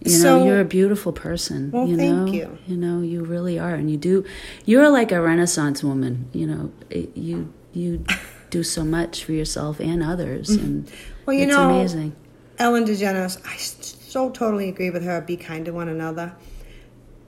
You 0.00 0.12
know, 0.12 0.18
So- 0.18 0.44
you're 0.44 0.60
a 0.60 0.64
beautiful 0.64 1.12
person. 1.12 1.70
Well, 1.70 1.86
you 1.86 1.96
thank 1.96 2.12
know, 2.12 2.26
you. 2.32 2.58
You 2.66 2.76
know, 2.76 3.00
you 3.00 3.24
really 3.24 3.58
are, 3.58 3.74
and 3.74 3.90
you 3.90 3.96
do. 3.96 4.24
You're 4.64 4.88
like 4.90 5.10
a 5.10 5.20
Renaissance 5.20 5.82
woman. 5.82 6.28
You 6.32 6.46
know, 6.46 6.72
you 7.14 7.52
you 7.72 8.04
do 8.56 8.62
so 8.62 8.84
much 8.84 9.24
for 9.24 9.32
yourself 9.32 9.80
and 9.80 10.02
others, 10.02 10.48
and 10.50 10.86
Mm. 10.86 10.92
Well, 11.26 11.36
you 11.36 11.42
it's 11.44 11.52
know, 11.54 11.70
amazing. 11.70 12.16
Ellen 12.58 12.84
DeGeneres, 12.84 13.36
I 13.44 13.56
so 13.56 14.30
totally 14.30 14.68
agree 14.68 14.90
with 14.90 15.04
her. 15.04 15.20
Be 15.20 15.36
kind 15.36 15.64
to 15.66 15.72
one 15.72 15.88
another, 15.88 16.32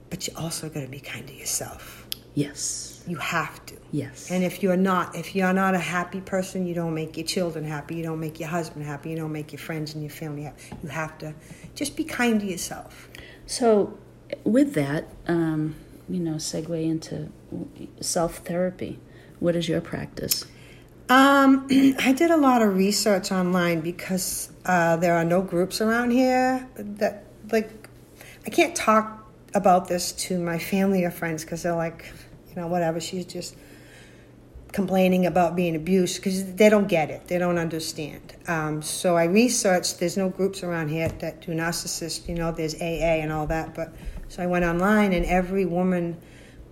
but 0.09 0.27
you 0.27 0.33
also 0.35 0.69
got 0.69 0.81
to 0.81 0.87
be 0.87 0.99
kind 0.99 1.27
to 1.27 1.33
yourself. 1.33 2.07
Yes. 2.33 3.03
You 3.05 3.17
have 3.17 3.63
to. 3.67 3.75
Yes. 3.91 4.31
And 4.31 4.43
if 4.43 4.63
you're 4.63 4.77
not, 4.77 5.15
if 5.15 5.35
you're 5.35 5.53
not 5.53 5.75
a 5.75 5.79
happy 5.97 6.21
person, 6.21 6.65
you 6.65 6.73
don't 6.73 6.93
make 6.93 7.17
your 7.17 7.25
children 7.27 7.63
happy. 7.65 7.95
You 7.95 8.03
don't 8.03 8.19
make 8.19 8.39
your 8.39 8.49
husband 8.49 8.85
happy. 8.85 9.09
You 9.11 9.17
don't 9.17 9.31
make 9.31 9.51
your 9.51 9.59
friends 9.59 9.93
and 9.93 10.01
your 10.01 10.11
family 10.11 10.43
happy. 10.43 10.63
You 10.83 10.89
have 10.89 11.17
to 11.19 11.33
just 11.75 11.95
be 11.95 12.03
kind 12.03 12.39
to 12.39 12.45
yourself. 12.45 13.09
So, 13.45 13.97
with 14.43 14.73
that, 14.73 15.03
um, 15.27 15.75
you 16.07 16.19
know, 16.19 16.35
segue 16.35 16.83
into 16.93 17.29
self 17.99 18.37
therapy. 18.37 18.99
What 19.39 19.55
is 19.55 19.67
your 19.69 19.81
practice? 19.81 20.45
Um, 21.09 21.67
I 21.99 22.13
did 22.13 22.31
a 22.31 22.37
lot 22.37 22.61
of 22.61 22.75
research 22.75 23.31
online 23.31 23.81
because 23.81 24.51
uh, 24.65 24.95
there 24.97 25.15
are 25.15 25.25
no 25.25 25.41
groups 25.41 25.81
around 25.81 26.11
here 26.11 26.67
that 26.77 27.25
like 27.51 27.89
I 28.45 28.51
can't 28.51 28.75
talk 28.75 29.27
about 29.55 29.87
this 29.87 30.11
to 30.11 30.39
my 30.39 30.59
family 30.59 31.03
or 31.03 31.11
friends 31.11 31.43
because 31.43 31.63
they're 31.63 31.75
like, 31.75 32.05
you 32.49 32.55
know, 32.55 32.67
whatever. 32.67 32.99
She's 32.99 33.25
just 33.25 33.55
complaining 34.71 35.25
about 35.25 35.55
being 35.55 35.75
abused 35.75 36.17
because 36.17 36.53
they 36.53 36.69
don't 36.69 36.87
get 36.87 37.09
it. 37.09 37.27
They 37.27 37.39
don't 37.39 37.57
understand. 37.57 38.35
Um, 38.47 38.83
so 38.83 39.17
I 39.17 39.23
researched. 39.23 39.99
There's 39.99 40.15
no 40.15 40.29
groups 40.29 40.61
around 40.61 40.89
here 40.89 41.09
that 41.09 41.41
do 41.41 41.53
narcissist. 41.53 42.29
You 42.29 42.35
know, 42.35 42.51
there's 42.51 42.75
AA 42.75 43.21
and 43.23 43.31
all 43.31 43.47
that. 43.47 43.73
But 43.73 43.93
so 44.27 44.43
I 44.43 44.45
went 44.45 44.63
online 44.63 45.13
and 45.13 45.25
every 45.25 45.65
woman 45.65 46.21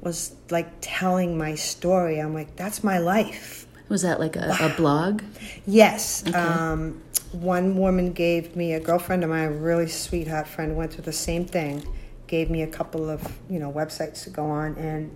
was 0.01 0.36
like 0.51 0.67
telling 0.79 1.39
my 1.39 1.56
story. 1.56 2.20
I'm 2.20 2.36
like, 2.36 2.56
that's 2.56 2.84
my 2.84 3.00
life. 3.00 3.66
Was 3.89 4.01
that 4.01 4.20
like 4.20 4.36
a, 4.36 4.48
wow. 4.48 4.58
a 4.62 4.75
blog? 4.75 5.22
Yes. 5.65 6.24
Okay. 6.27 6.38
Um, 6.38 7.01
one 7.32 7.77
woman 7.77 8.13
gave 8.13 8.56
me 8.56 8.74
a 8.74 8.79
girlfriend 8.79 9.24
of 9.24 9.29
mine, 9.29 9.48
a 9.48 9.51
really 9.51 9.88
sweetheart 9.88 10.48
friend, 10.48 10.75
went 10.75 10.94
through 10.94 11.03
the 11.03 11.13
same 11.13 11.46
thing. 11.46 11.84
Gave 12.27 12.50
me 12.50 12.62
a 12.62 12.67
couple 12.67 13.10
of 13.10 13.39
you 13.50 13.60
know 13.60 13.72
websites 13.72 14.24
to 14.25 14.29
go 14.29 14.46
on, 14.46 14.75
and 14.75 15.15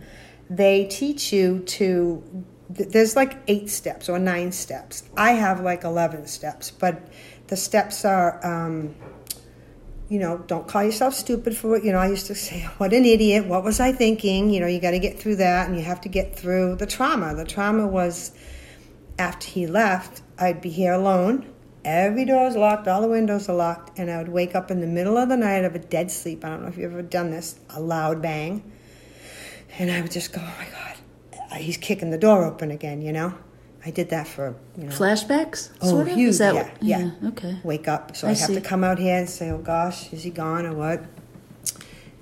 they 0.49 0.85
teach 0.85 1.33
you 1.33 1.59
to. 1.59 2.23
There's 2.69 3.17
like 3.17 3.37
eight 3.47 3.69
steps 3.69 4.07
or 4.07 4.17
nine 4.17 4.53
steps. 4.53 5.03
I 5.17 5.31
have 5.31 5.59
like 5.59 5.83
eleven 5.83 6.25
steps, 6.25 6.71
but 6.71 7.01
the 7.47 7.57
steps 7.57 8.05
are. 8.05 8.45
Um, 8.45 8.95
you 10.07 10.19
know, 10.19 10.39
don't 10.39 10.67
call 10.67 10.83
yourself 10.83 11.13
stupid 11.13 11.55
for 11.55 11.69
what, 11.69 11.85
you 11.85 11.93
know, 11.93 11.97
I 11.97 12.09
used 12.09 12.27
to 12.27 12.35
say, 12.35 12.63
what 12.77 12.91
an 12.91 13.05
idiot, 13.05 13.45
what 13.45 13.63
was 13.63 13.79
I 13.79 13.93
thinking? 13.93 14.49
You 14.49 14.59
know, 14.59 14.67
you 14.67 14.81
got 14.81 14.91
to 14.91 14.99
get 14.99 15.17
through 15.17 15.37
that 15.37 15.69
and 15.69 15.77
you 15.77 15.85
have 15.85 16.01
to 16.01 16.09
get 16.09 16.35
through 16.35 16.75
the 16.75 16.85
trauma. 16.85 17.33
The 17.33 17.45
trauma 17.45 17.87
was 17.87 18.33
after 19.17 19.47
he 19.47 19.67
left, 19.67 20.21
I'd 20.37 20.61
be 20.61 20.69
here 20.69 20.93
alone. 20.93 21.47
Every 21.83 22.25
door 22.25 22.47
is 22.47 22.55
locked, 22.55 22.87
all 22.87 23.01
the 23.01 23.07
windows 23.07 23.49
are 23.49 23.55
locked, 23.55 23.97
and 23.97 24.11
I 24.11 24.17
would 24.19 24.29
wake 24.29 24.53
up 24.53 24.69
in 24.69 24.81
the 24.81 24.87
middle 24.87 25.17
of 25.17 25.29
the 25.29 25.37
night 25.37 25.65
of 25.65 25.73
a 25.73 25.79
dead 25.79 26.11
sleep. 26.11 26.45
I 26.45 26.49
don't 26.49 26.61
know 26.61 26.67
if 26.67 26.77
you've 26.77 26.91
ever 26.91 27.01
done 27.01 27.31
this, 27.31 27.59
a 27.71 27.81
loud 27.81 28.21
bang. 28.21 28.71
And 29.79 29.89
I 29.89 30.01
would 30.01 30.11
just 30.11 30.31
go, 30.31 30.41
oh 30.43 30.53
my 30.59 30.67
God, 30.69 31.59
he's 31.59 31.77
kicking 31.77 32.11
the 32.11 32.17
door 32.17 32.45
open 32.45 32.69
again, 32.69 33.01
you 33.01 33.11
know? 33.11 33.33
I 33.85 33.89
did 33.89 34.09
that 34.09 34.27
for 34.27 34.55
you 34.77 34.83
know 34.83 34.91
flashbacks. 34.91 35.71
Oh, 35.81 35.89
sort 35.89 36.07
of? 36.07 36.13
huge! 36.13 36.37
That, 36.37 36.53
yeah, 36.53 36.71
yeah, 36.81 37.11
yeah, 37.21 37.29
Okay. 37.29 37.59
Wake 37.63 37.87
up, 37.87 38.15
so 38.15 38.27
I, 38.27 38.31
I 38.31 38.33
have 38.35 38.47
see. 38.49 38.53
to 38.55 38.61
come 38.61 38.83
out 38.83 38.99
here 38.99 39.17
and 39.17 39.29
say, 39.29 39.49
"Oh 39.49 39.57
gosh, 39.57 40.13
is 40.13 40.23
he 40.23 40.29
gone 40.29 40.65
or 40.67 40.73
what?" 40.73 41.03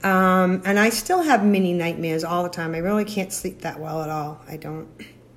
Um, 0.03 0.61
and 0.63 0.79
I 0.79 0.89
still 0.89 1.21
have 1.23 1.43
mini 1.43 1.73
nightmares 1.73 2.23
all 2.23 2.43
the 2.43 2.49
time. 2.49 2.73
I 2.73 2.77
really 2.77 3.03
can't 3.03 3.33
sleep 3.33 3.59
that 3.61 3.79
well 3.79 4.01
at 4.01 4.09
all. 4.09 4.39
I 4.47 4.55
don't. 4.55 4.87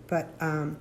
But 0.07 0.29
um, 0.41 0.79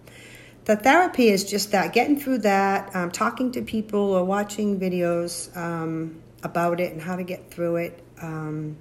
the 0.66 0.76
therapy 0.76 1.30
is 1.30 1.44
just 1.44 1.72
that 1.72 1.94
getting 1.94 2.20
through 2.20 2.40
that, 2.40 2.96
um, 2.96 3.12
talking 3.12 3.52
to 3.54 3.62
people 3.62 4.00
or 4.00 4.24
watching 4.24 4.80
videos 4.80 5.56
um, 5.58 6.22
about 6.44 6.80
it 6.80 6.94
and 6.94 7.02
how 7.02 7.16
to 7.16 7.24
get 7.24 7.52
through 7.52 7.78
it. 7.78 8.04
Um, 8.22 8.78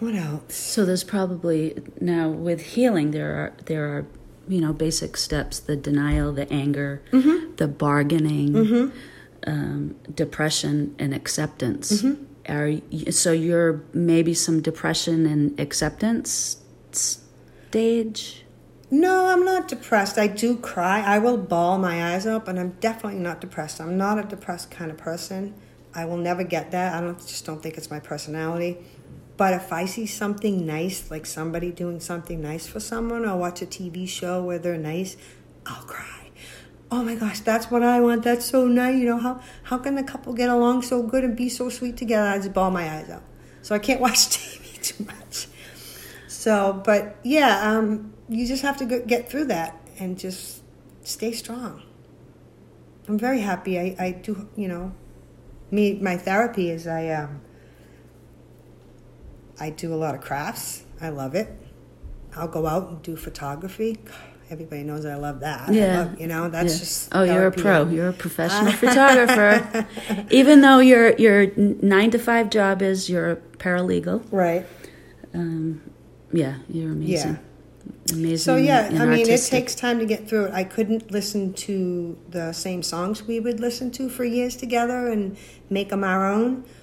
what 0.00 0.14
else? 0.14 0.54
So 0.54 0.84
there's 0.84 1.04
probably 1.04 1.82
now 2.00 2.28
with 2.28 2.60
healing 2.60 3.12
there 3.12 3.34
are 3.36 3.52
there 3.66 3.84
are 3.86 4.06
you 4.48 4.60
know 4.60 4.72
basic 4.72 5.16
steps: 5.16 5.60
the 5.60 5.76
denial, 5.76 6.32
the 6.32 6.52
anger, 6.52 7.02
mm-hmm. 7.10 7.54
the 7.56 7.68
bargaining, 7.68 8.52
mm-hmm. 8.52 8.98
Um, 9.46 9.96
depression, 10.14 10.94
and 10.98 11.14
acceptance. 11.14 12.02
Mm-hmm. 12.02 12.24
Are 12.50 13.10
so 13.12 13.32
you're 13.32 13.82
maybe 13.94 14.34
some 14.34 14.60
depression 14.60 15.26
and 15.26 15.58
acceptance 15.58 16.58
stage. 16.92 18.43
No, 18.94 19.26
I'm 19.26 19.44
not 19.44 19.66
depressed. 19.66 20.18
I 20.18 20.28
do 20.28 20.56
cry. 20.56 21.00
I 21.00 21.18
will 21.18 21.36
bawl 21.36 21.78
my 21.78 22.14
eyes 22.14 22.28
out, 22.28 22.44
but 22.44 22.56
I'm 22.56 22.76
definitely 22.78 23.18
not 23.18 23.40
depressed. 23.40 23.80
I'm 23.80 23.96
not 23.96 24.20
a 24.20 24.22
depressed 24.22 24.70
kind 24.70 24.88
of 24.88 24.96
person. 24.96 25.52
I 25.92 26.04
will 26.04 26.16
never 26.16 26.44
get 26.44 26.70
that. 26.70 26.94
I 26.94 27.00
don't 27.00 27.18
just 27.18 27.44
don't 27.44 27.60
think 27.60 27.76
it's 27.76 27.90
my 27.90 27.98
personality. 27.98 28.78
But 29.36 29.52
if 29.52 29.72
I 29.72 29.86
see 29.86 30.06
something 30.06 30.64
nice, 30.64 31.10
like 31.10 31.26
somebody 31.26 31.72
doing 31.72 31.98
something 31.98 32.40
nice 32.40 32.68
for 32.68 32.78
someone, 32.78 33.24
or 33.24 33.36
watch 33.36 33.62
a 33.62 33.66
TV 33.66 34.08
show 34.08 34.44
where 34.44 34.60
they're 34.60 34.78
nice, 34.78 35.16
I'll 35.66 35.82
cry. 35.82 36.30
Oh 36.88 37.02
my 37.02 37.16
gosh, 37.16 37.40
that's 37.40 37.72
what 37.72 37.82
I 37.82 38.00
want. 38.00 38.22
That's 38.22 38.44
so 38.44 38.68
nice. 38.68 38.94
You 38.94 39.06
know 39.06 39.18
how 39.18 39.40
how 39.64 39.78
can 39.78 39.96
the 39.96 40.04
couple 40.04 40.34
get 40.34 40.50
along 40.50 40.82
so 40.82 41.02
good 41.02 41.24
and 41.24 41.36
be 41.36 41.48
so 41.48 41.68
sweet 41.68 41.96
together? 41.96 42.28
I 42.28 42.36
just 42.36 42.52
bawl 42.52 42.70
my 42.70 42.88
eyes 42.88 43.10
out. 43.10 43.24
So 43.60 43.74
I 43.74 43.80
can't 43.80 44.00
watch 44.06 44.18
TV 44.28 44.80
too 44.80 45.04
much. 45.04 45.48
So, 46.44 46.82
but 46.84 47.16
yeah, 47.22 47.70
um, 47.70 48.12
you 48.28 48.46
just 48.46 48.60
have 48.60 48.76
to 48.76 48.84
get 48.84 49.30
through 49.30 49.46
that 49.46 49.80
and 49.98 50.18
just 50.18 50.62
stay 51.02 51.32
strong. 51.32 51.80
I'm 53.08 53.18
very 53.18 53.40
happy. 53.40 53.80
I, 53.80 53.96
I 53.98 54.10
do, 54.10 54.46
you 54.54 54.68
know, 54.68 54.92
me, 55.70 55.94
my 55.94 56.18
therapy 56.18 56.68
is 56.68 56.86
I, 56.86 57.08
um, 57.08 57.40
I 59.58 59.70
do 59.70 59.94
a 59.94 59.96
lot 59.96 60.14
of 60.14 60.20
crafts. 60.20 60.84
I 61.00 61.08
love 61.08 61.34
it. 61.34 61.48
I'll 62.36 62.46
go 62.46 62.66
out 62.66 62.90
and 62.90 63.02
do 63.02 63.16
photography. 63.16 63.96
Everybody 64.50 64.82
knows 64.82 65.06
I 65.06 65.14
love 65.14 65.40
that. 65.40 65.72
Yeah. 65.72 66.00
Love, 66.00 66.20
you 66.20 66.26
know, 66.26 66.50
that's 66.50 66.74
yeah. 66.74 66.78
just. 66.78 67.08
Oh, 67.12 67.22
you're 67.22 67.46
a 67.46 67.52
pro. 67.52 67.88
You're 67.88 68.10
a 68.10 68.12
professional 68.26 68.72
photographer. 68.72 69.88
Even 70.30 70.60
though 70.60 70.80
your 70.80 71.16
your 71.16 71.46
nine 71.56 72.10
to 72.10 72.18
five 72.18 72.50
job 72.50 72.82
is 72.82 73.08
you're 73.08 73.30
a 73.30 73.36
paralegal. 73.36 74.22
Right. 74.30 74.66
Um, 75.32 75.80
yeah, 76.34 76.58
you're 76.68 76.92
amazing. 76.92 77.32
Yeah 77.34 77.38
amazing. 78.12 78.38
So 78.38 78.56
yeah, 78.56 78.88
I 78.90 79.06
mean, 79.06 79.20
artistic. 79.20 79.52
it 79.52 79.60
takes 79.60 79.74
time 79.74 79.98
to 79.98 80.06
get 80.06 80.28
through 80.28 80.46
it. 80.46 80.54
I 80.54 80.64
couldn't 80.64 81.10
listen 81.10 81.52
to 81.54 82.18
the 82.28 82.52
same 82.52 82.82
songs 82.82 83.24
we 83.24 83.40
would 83.40 83.60
listen 83.60 83.90
to 83.92 84.08
for 84.08 84.24
years 84.24 84.56
together 84.56 85.08
and 85.08 85.36
make 85.70 85.90
them 85.90 86.04
our 86.04 86.30
own. 86.30 86.64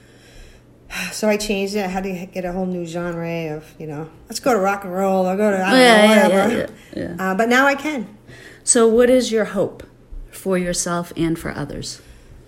So 1.14 1.30
I 1.30 1.38
changed 1.38 1.76
it. 1.76 1.86
I 1.86 1.88
had 1.88 2.04
to 2.04 2.26
get 2.26 2.44
a 2.44 2.52
whole 2.52 2.66
new 2.66 2.86
genre 2.86 3.56
of 3.56 3.74
you 3.80 3.88
know, 3.88 4.10
let's 4.28 4.42
go 4.42 4.54
to 4.54 4.60
rock 4.60 4.84
and 4.84 4.94
roll 4.94 5.26
or 5.26 5.38
go 5.38 5.50
to 5.50 5.66
I 5.66 5.72
don't 5.72 5.80
yeah, 5.80 6.02
know, 6.02 6.08
whatever. 6.08 6.54
Yeah, 6.54 6.68
yeah, 6.96 7.16
yeah. 7.16 7.32
Uh, 7.32 7.36
but 7.36 7.48
now 7.48 7.66
I 7.66 7.76
can. 7.76 8.18
So, 8.66 8.90
what 8.90 9.10
is 9.10 9.32
your 9.32 9.46
hope 9.46 9.84
for 10.32 10.58
yourself 10.58 11.14
and 11.16 11.40
for 11.40 11.52
others? 11.52 12.02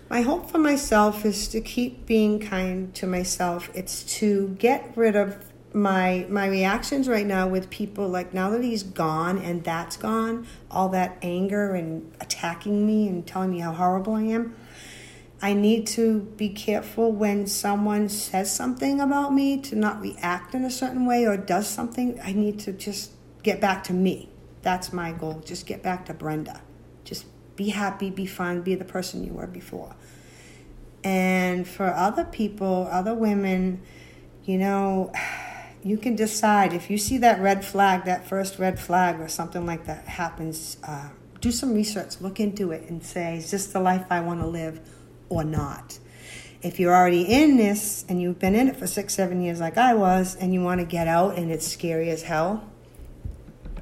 My 0.10 0.22
hope 0.22 0.52
for 0.52 0.58
myself 0.58 1.26
is 1.26 1.48
to 1.48 1.62
keep 1.62 2.06
being 2.06 2.40
kind 2.40 2.94
to 2.96 3.08
myself. 3.08 3.70
It's 3.74 4.04
to 4.20 4.50
get 4.60 4.92
rid 4.96 5.16
of 5.16 5.53
my 5.74 6.26
my 6.30 6.48
reactions 6.48 7.08
right 7.08 7.26
now 7.26 7.48
with 7.48 7.70
people 7.70 8.08
like 8.08 8.34
now 8.34 8.50
that 8.52 8.64
he's 8.64 8.84
gone 8.84 9.40
and 9.40 9.64
that's 9.64 9.98
gone 9.98 10.46
all 10.70 10.90
that 10.90 11.18
anger 11.22 11.74
and 11.74 12.16
attacking 12.20 12.86
me 12.86 13.08
and 13.08 13.26
telling 13.26 13.50
me 13.50 13.60
how 13.60 13.74
horrible 13.74 14.14
i 14.14 14.22
am 14.22 14.56
i 15.42 15.52
need 15.52 15.88
to 15.88 16.22
be 16.38 16.50
careful 16.50 17.12
when 17.12 17.48
someone 17.48 18.08
says 18.08 18.54
something 18.56 19.02
about 19.02 19.34
me 19.34 19.60
to 19.60 19.76
not 19.76 20.00
react 20.00 20.54
in 20.54 20.64
a 20.64 20.72
certain 20.72 21.06
way 21.06 21.26
or 21.26 21.36
does 21.36 21.68
something. 21.68 22.20
I 22.24 22.34
need 22.34 22.60
to 22.62 22.72
just 22.72 23.12
get 23.44 23.60
back 23.60 23.84
to 23.86 23.94
me. 23.94 24.30
That's 24.62 24.94
my 24.94 25.12
goal. 25.12 25.42
Just 25.46 25.66
get 25.66 25.84
back 25.84 26.06
to 26.06 26.14
brenda. 26.14 26.62
Just 27.04 27.26
be 27.56 27.70
happy 27.70 28.10
be 28.10 28.26
fun 28.26 28.62
be 28.62 28.76
the 28.76 28.86
person 28.86 29.24
you 29.24 29.34
were 29.34 29.48
before. 29.48 29.96
And 31.04 31.68
for 31.68 31.94
other 31.94 32.24
people 32.24 32.88
other 32.90 33.14
women 33.14 33.82
you 34.46 34.58
know 34.58 35.12
you 35.84 35.98
can 35.98 36.16
decide 36.16 36.74
if 36.74 36.90
you 36.90 36.98
see 36.98 37.18
that 37.20 37.42
red 37.42 37.66
flag, 37.66 38.06
that 38.06 38.28
first 38.28 38.58
red 38.58 38.80
flag, 38.80 39.20
or 39.20 39.28
something 39.28 39.66
like 39.66 39.86
that 39.86 40.06
happens. 40.06 40.78
Uh, 40.84 41.10
do 41.42 41.52
some 41.52 41.74
research, 41.74 42.22
look 42.22 42.40
into 42.40 42.72
it, 42.72 42.90
and 42.90 43.04
say, 43.04 43.38
is 43.38 43.52
this 43.52 43.68
the 43.68 43.80
life 43.80 44.06
I 44.10 44.22
want 44.22 44.40
to 44.40 44.48
live 44.48 44.80
or 45.30 45.44
not? 45.44 46.00
If 46.62 46.80
you're 46.80 46.96
already 46.96 47.24
in 47.24 47.58
this 47.58 48.06
and 48.08 48.22
you've 48.22 48.40
been 48.40 48.56
in 48.56 48.70
it 48.70 48.78
for 48.78 48.88
six, 48.88 49.14
seven 49.14 49.42
years, 49.42 49.60
like 49.60 49.78
I 49.78 49.94
was, 49.94 50.36
and 50.38 50.54
you 50.54 50.62
want 50.62 50.80
to 50.80 50.86
get 50.86 51.10
out 51.10 51.38
and 51.38 51.52
it's 51.52 51.68
scary 51.68 52.10
as 52.10 52.24
hell, 52.24 52.70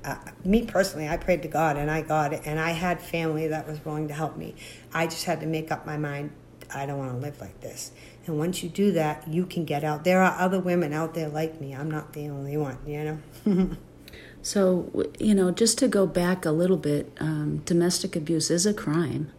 uh, 0.03 0.17
me 0.43 0.65
personally, 0.65 1.07
I 1.07 1.17
prayed 1.17 1.43
to 1.43 1.47
God 1.47 1.77
and 1.77 1.91
I 1.91 2.01
got 2.01 2.33
it, 2.33 2.41
and 2.45 2.59
I 2.59 2.71
had 2.71 2.99
family 2.99 3.47
that 3.49 3.67
was 3.67 3.83
willing 3.85 4.07
to 4.07 4.15
help 4.15 4.35
me. 4.35 4.55
I 4.91 5.05
just 5.05 5.25
had 5.25 5.41
to 5.41 5.45
make 5.45 5.71
up 5.71 5.85
my 5.85 5.97
mind 5.97 6.31
I 6.73 6.85
don't 6.85 6.97
want 6.97 7.11
to 7.11 7.17
live 7.17 7.39
like 7.41 7.59
this. 7.61 7.91
And 8.25 8.37
once 8.37 8.61
you 8.61 8.69
do 8.69 8.91
that, 8.91 9.27
you 9.27 9.45
can 9.45 9.65
get 9.65 9.83
out. 9.83 10.03
There 10.03 10.21
are 10.21 10.39
other 10.39 10.59
women 10.59 10.93
out 10.93 11.13
there 11.13 11.27
like 11.27 11.59
me. 11.59 11.73
I'm 11.73 11.89
not 11.89 12.13
the 12.13 12.29
only 12.29 12.55
one, 12.55 12.77
you 12.85 13.19
know? 13.45 13.77
so, 14.41 15.09
you 15.19 15.33
know, 15.33 15.51
just 15.51 15.77
to 15.79 15.87
go 15.87 16.05
back 16.05 16.45
a 16.45 16.51
little 16.51 16.77
bit, 16.77 17.11
um, 17.19 17.57
domestic 17.65 18.15
abuse 18.15 18.51
is 18.51 18.65
a 18.65 18.73
crime. 18.73 19.31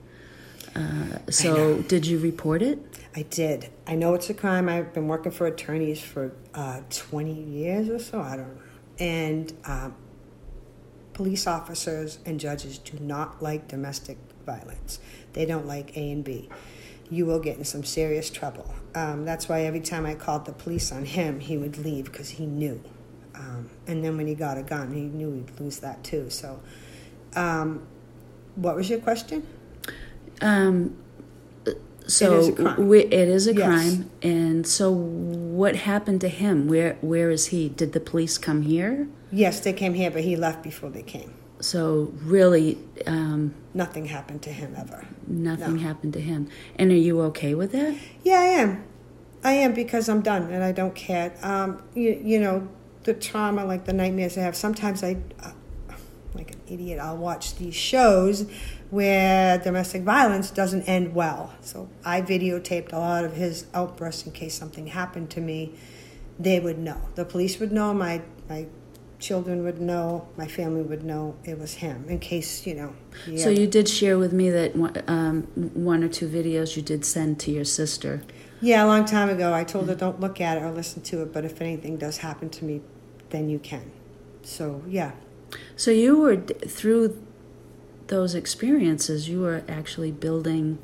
Uh, 0.74 1.18
so, 1.30 1.82
did 1.82 2.06
you 2.06 2.18
report 2.18 2.62
it? 2.62 2.78
I 3.14 3.22
did. 3.22 3.68
I 3.86 3.94
know 3.94 4.14
it's 4.14 4.30
a 4.30 4.34
crime. 4.34 4.68
I've 4.68 4.94
been 4.94 5.06
working 5.06 5.30
for 5.30 5.46
attorneys 5.46 6.00
for 6.00 6.32
uh, 6.54 6.80
20 6.90 7.32
years 7.32 7.88
or 7.88 7.98
so. 7.98 8.20
I 8.20 8.36
don't 8.36 8.56
know. 8.56 8.62
and 8.98 9.52
um, 9.64 9.94
police 11.12 11.46
officers 11.46 12.18
and 12.24 12.40
judges 12.40 12.78
do 12.78 12.98
not 12.98 13.42
like 13.42 13.68
domestic 13.68 14.18
violence. 14.46 14.98
They 15.34 15.44
don't 15.44 15.66
like 15.66 15.96
A 15.96 16.10
and 16.10 16.24
B. 16.24 16.48
You 17.12 17.26
will 17.26 17.40
get 17.40 17.58
in 17.58 17.64
some 17.64 17.84
serious 17.84 18.30
trouble. 18.30 18.72
Um, 18.94 19.26
that's 19.26 19.46
why 19.46 19.64
every 19.64 19.80
time 19.80 20.06
I 20.06 20.14
called 20.14 20.46
the 20.46 20.52
police 20.52 20.90
on 20.90 21.04
him, 21.04 21.40
he 21.40 21.58
would 21.58 21.76
leave 21.76 22.06
because 22.06 22.30
he 22.30 22.46
knew. 22.46 22.82
Um, 23.34 23.68
and 23.86 24.02
then 24.02 24.16
when 24.16 24.26
he 24.26 24.34
got 24.34 24.56
a 24.56 24.62
gun, 24.62 24.94
he 24.94 25.02
knew 25.02 25.32
he'd 25.34 25.60
lose 25.60 25.78
that 25.80 26.02
too. 26.02 26.30
So, 26.30 26.60
um, 27.36 27.82
what 28.56 28.76
was 28.76 28.88
your 28.88 28.98
question? 29.00 29.46
Um, 30.40 30.96
so 32.06 32.32
It 32.34 32.38
is 32.38 32.48
a 32.48 32.52
crime. 32.52 32.88
we- 32.88 33.04
it 33.04 33.28
is 33.28 33.46
a 33.46 33.54
Yes. 33.54 33.66
crime, 33.66 34.10
and 34.22 34.66
so 34.66 34.90
what 34.90 35.76
happened 35.76 36.22
to 36.22 36.28
him? 36.28 36.66
Where 36.66 36.96
where 37.02 37.30
is 37.30 37.46
he? 37.48 37.68
Did 37.68 37.92
the 37.92 38.00
police 38.00 38.38
come 38.38 38.62
here? 38.62 39.06
Yes, 39.30 39.60
they 39.60 39.74
came 39.74 39.92
here, 39.94 40.10
but 40.10 40.22
he 40.22 40.34
left 40.34 40.62
before 40.62 40.88
they 40.90 41.02
came. 41.02 41.32
So 41.62 42.12
really, 42.24 42.78
um, 43.06 43.54
Nothing 43.74 44.06
happened 44.06 44.42
to 44.42 44.50
him 44.50 44.74
ever. 44.76 45.06
nothing 45.26 45.76
No. 45.76 45.80
happened 45.82 46.12
to 46.14 46.20
him. 46.20 46.48
And 46.78 46.90
are 46.90 46.94
you 46.96 47.20
okay 47.22 47.54
with 47.54 47.72
that? 47.72 47.94
Yeah, 48.22 48.40
I 48.40 48.44
am. 48.44 48.84
I 49.44 49.52
am 49.52 49.72
because 49.72 50.08
I'm 50.08 50.20
done 50.22 50.50
and 50.52 50.62
I 50.62 50.72
don't 50.72 50.94
care. 50.94 51.32
Um, 51.42 51.82
you, 51.94 52.20
you 52.22 52.38
know, 52.40 52.68
the 53.04 53.14
trauma, 53.14 53.64
like 53.64 53.84
the 53.86 53.92
nightmares 53.92 54.36
I 54.36 54.42
have. 54.42 54.54
Sometimes 54.56 55.02
I, 55.02 55.16
uh, 55.42 55.52
like 56.34 56.50
an 56.52 56.60
idiot, 56.68 56.98
I'll 57.00 57.16
watch 57.16 57.56
these 57.56 57.74
shows 57.74 58.46
where 58.90 59.58
domestic 59.58 60.02
violence 60.02 60.50
doesn't 60.50 60.82
end 60.84 61.14
well. 61.14 61.54
So 61.60 61.88
I 62.04 62.22
videotaped 62.22 62.92
a 62.92 62.98
lot 62.98 63.24
of 63.24 63.34
his 63.34 63.66
outbursts 63.72 64.26
in 64.26 64.32
case 64.32 64.54
something 64.54 64.88
happened 64.88 65.30
to 65.30 65.40
me. 65.40 65.74
They 66.38 66.60
would 66.60 66.78
know. 66.78 66.98
The 67.14 67.24
police 67.24 67.58
would 67.60 67.72
know. 67.72 67.94
My 67.94 68.22
my 68.48 68.66
children 69.22 69.64
would 69.64 69.80
know. 69.80 70.28
My 70.36 70.46
family 70.46 70.82
would 70.82 71.04
know 71.04 71.36
it 71.44 71.58
was 71.58 71.74
him. 71.74 72.04
In 72.08 72.18
case 72.18 72.66
you 72.66 72.74
know. 72.74 72.92
he 73.24 73.38
So 73.38 73.48
you 73.48 73.66
did 73.66 73.88
share 73.88 74.18
with 74.18 74.32
me 74.32 74.50
that 74.50 74.76
one- 74.76 75.02
um, 75.06 75.42
one 75.74 76.04
or 76.04 76.08
two 76.08 76.28
videos 76.28 76.76
you 76.76 76.82
did 76.82 77.04
send 77.04 77.38
to 77.40 77.50
your 77.50 77.64
sister. 77.64 78.22
Yeah, 78.60 78.84
a 78.84 78.86
long 78.86 79.04
time 79.04 79.28
ago, 79.28 79.52
I 79.54 79.64
told 79.64 79.88
her 79.88 79.94
don't 79.94 80.20
look 80.20 80.40
at 80.40 80.58
it 80.58 80.62
or 80.62 80.70
listen 80.70 81.02
to 81.02 81.22
it, 81.22 81.32
but 81.32 81.44
if 81.44 81.60
anything 81.60 81.96
does 81.96 82.18
happen 82.18 82.48
to 82.50 82.64
me, 82.64 82.80
then 83.30 83.48
you 83.48 83.58
can. 83.58 83.90
So, 84.42 84.82
yeah. 84.88 85.12
So 85.76 85.90
you 85.90 86.18
were 86.18 86.36
through 86.36 87.18
those 88.08 88.34
experiences. 88.34 89.28
You 89.28 89.40
were 89.40 89.62
actually 89.68 90.12
building 90.12 90.78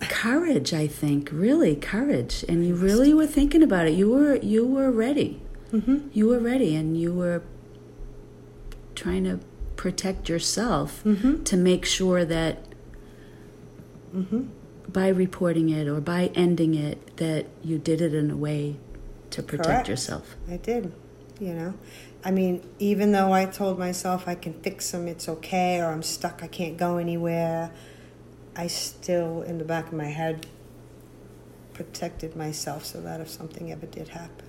courage. 0.00 0.72
I 0.72 0.86
think 0.86 1.30
really 1.32 1.76
courage, 1.76 2.44
and 2.48 2.66
you 2.66 2.74
really 2.74 3.14
were 3.14 3.26
thinking 3.26 3.62
about 3.62 3.86
it. 3.86 3.94
You 3.94 4.10
were 4.10 4.36
you 4.36 4.66
were 4.66 4.90
ready. 4.90 5.40
Mm-hmm. 5.72 6.08
You 6.12 6.28
were 6.28 6.38
ready, 6.40 6.74
and 6.74 6.96
you 7.00 7.12
were 7.12 7.42
trying 8.94 9.24
to 9.24 9.40
protect 9.76 10.28
yourself 10.28 11.02
Mm-hmm. 11.04 11.44
to 11.44 11.56
make 11.56 11.84
sure 11.84 12.24
that 12.24 12.66
Mm-hmm. 14.14 14.42
by 14.88 15.08
reporting 15.08 15.68
it 15.70 15.86
or 15.86 16.00
by 16.00 16.32
ending 16.34 16.74
it, 16.74 17.16
that 17.18 17.46
you 17.62 17.78
did 17.78 18.00
it 18.00 18.12
in 18.12 18.30
a 18.30 18.36
way 18.36 18.76
to 19.30 19.42
protect 19.42 19.68
Correct. 19.68 19.88
yourself. 19.88 20.36
I 20.50 20.56
did, 20.56 20.92
you 21.38 21.52
know. 21.54 21.74
I 22.24 22.32
mean, 22.32 22.60
even 22.80 23.12
though 23.12 23.32
I 23.32 23.44
told 23.46 23.78
myself 23.78 24.26
I 24.26 24.34
can 24.34 24.52
fix 24.54 24.90
them, 24.90 25.06
it's 25.06 25.28
okay, 25.28 25.80
or 25.80 25.86
I'm 25.86 26.02
stuck, 26.02 26.42
I 26.42 26.48
can't 26.48 26.76
go 26.76 26.96
anywhere, 26.98 27.70
I 28.56 28.66
still, 28.66 29.42
in 29.42 29.58
the 29.58 29.64
back 29.64 29.86
of 29.86 29.92
my 29.92 30.06
head, 30.06 30.46
protected 31.72 32.34
myself 32.34 32.84
so 32.84 33.00
that 33.00 33.20
if 33.20 33.30
something 33.30 33.70
ever 33.70 33.86
did 33.86 34.08
happen, 34.08 34.46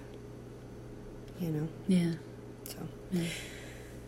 you 1.42 1.50
know. 1.50 1.68
Yeah. 1.88 2.14
So, 2.66 2.78
Yeah. 3.12 3.24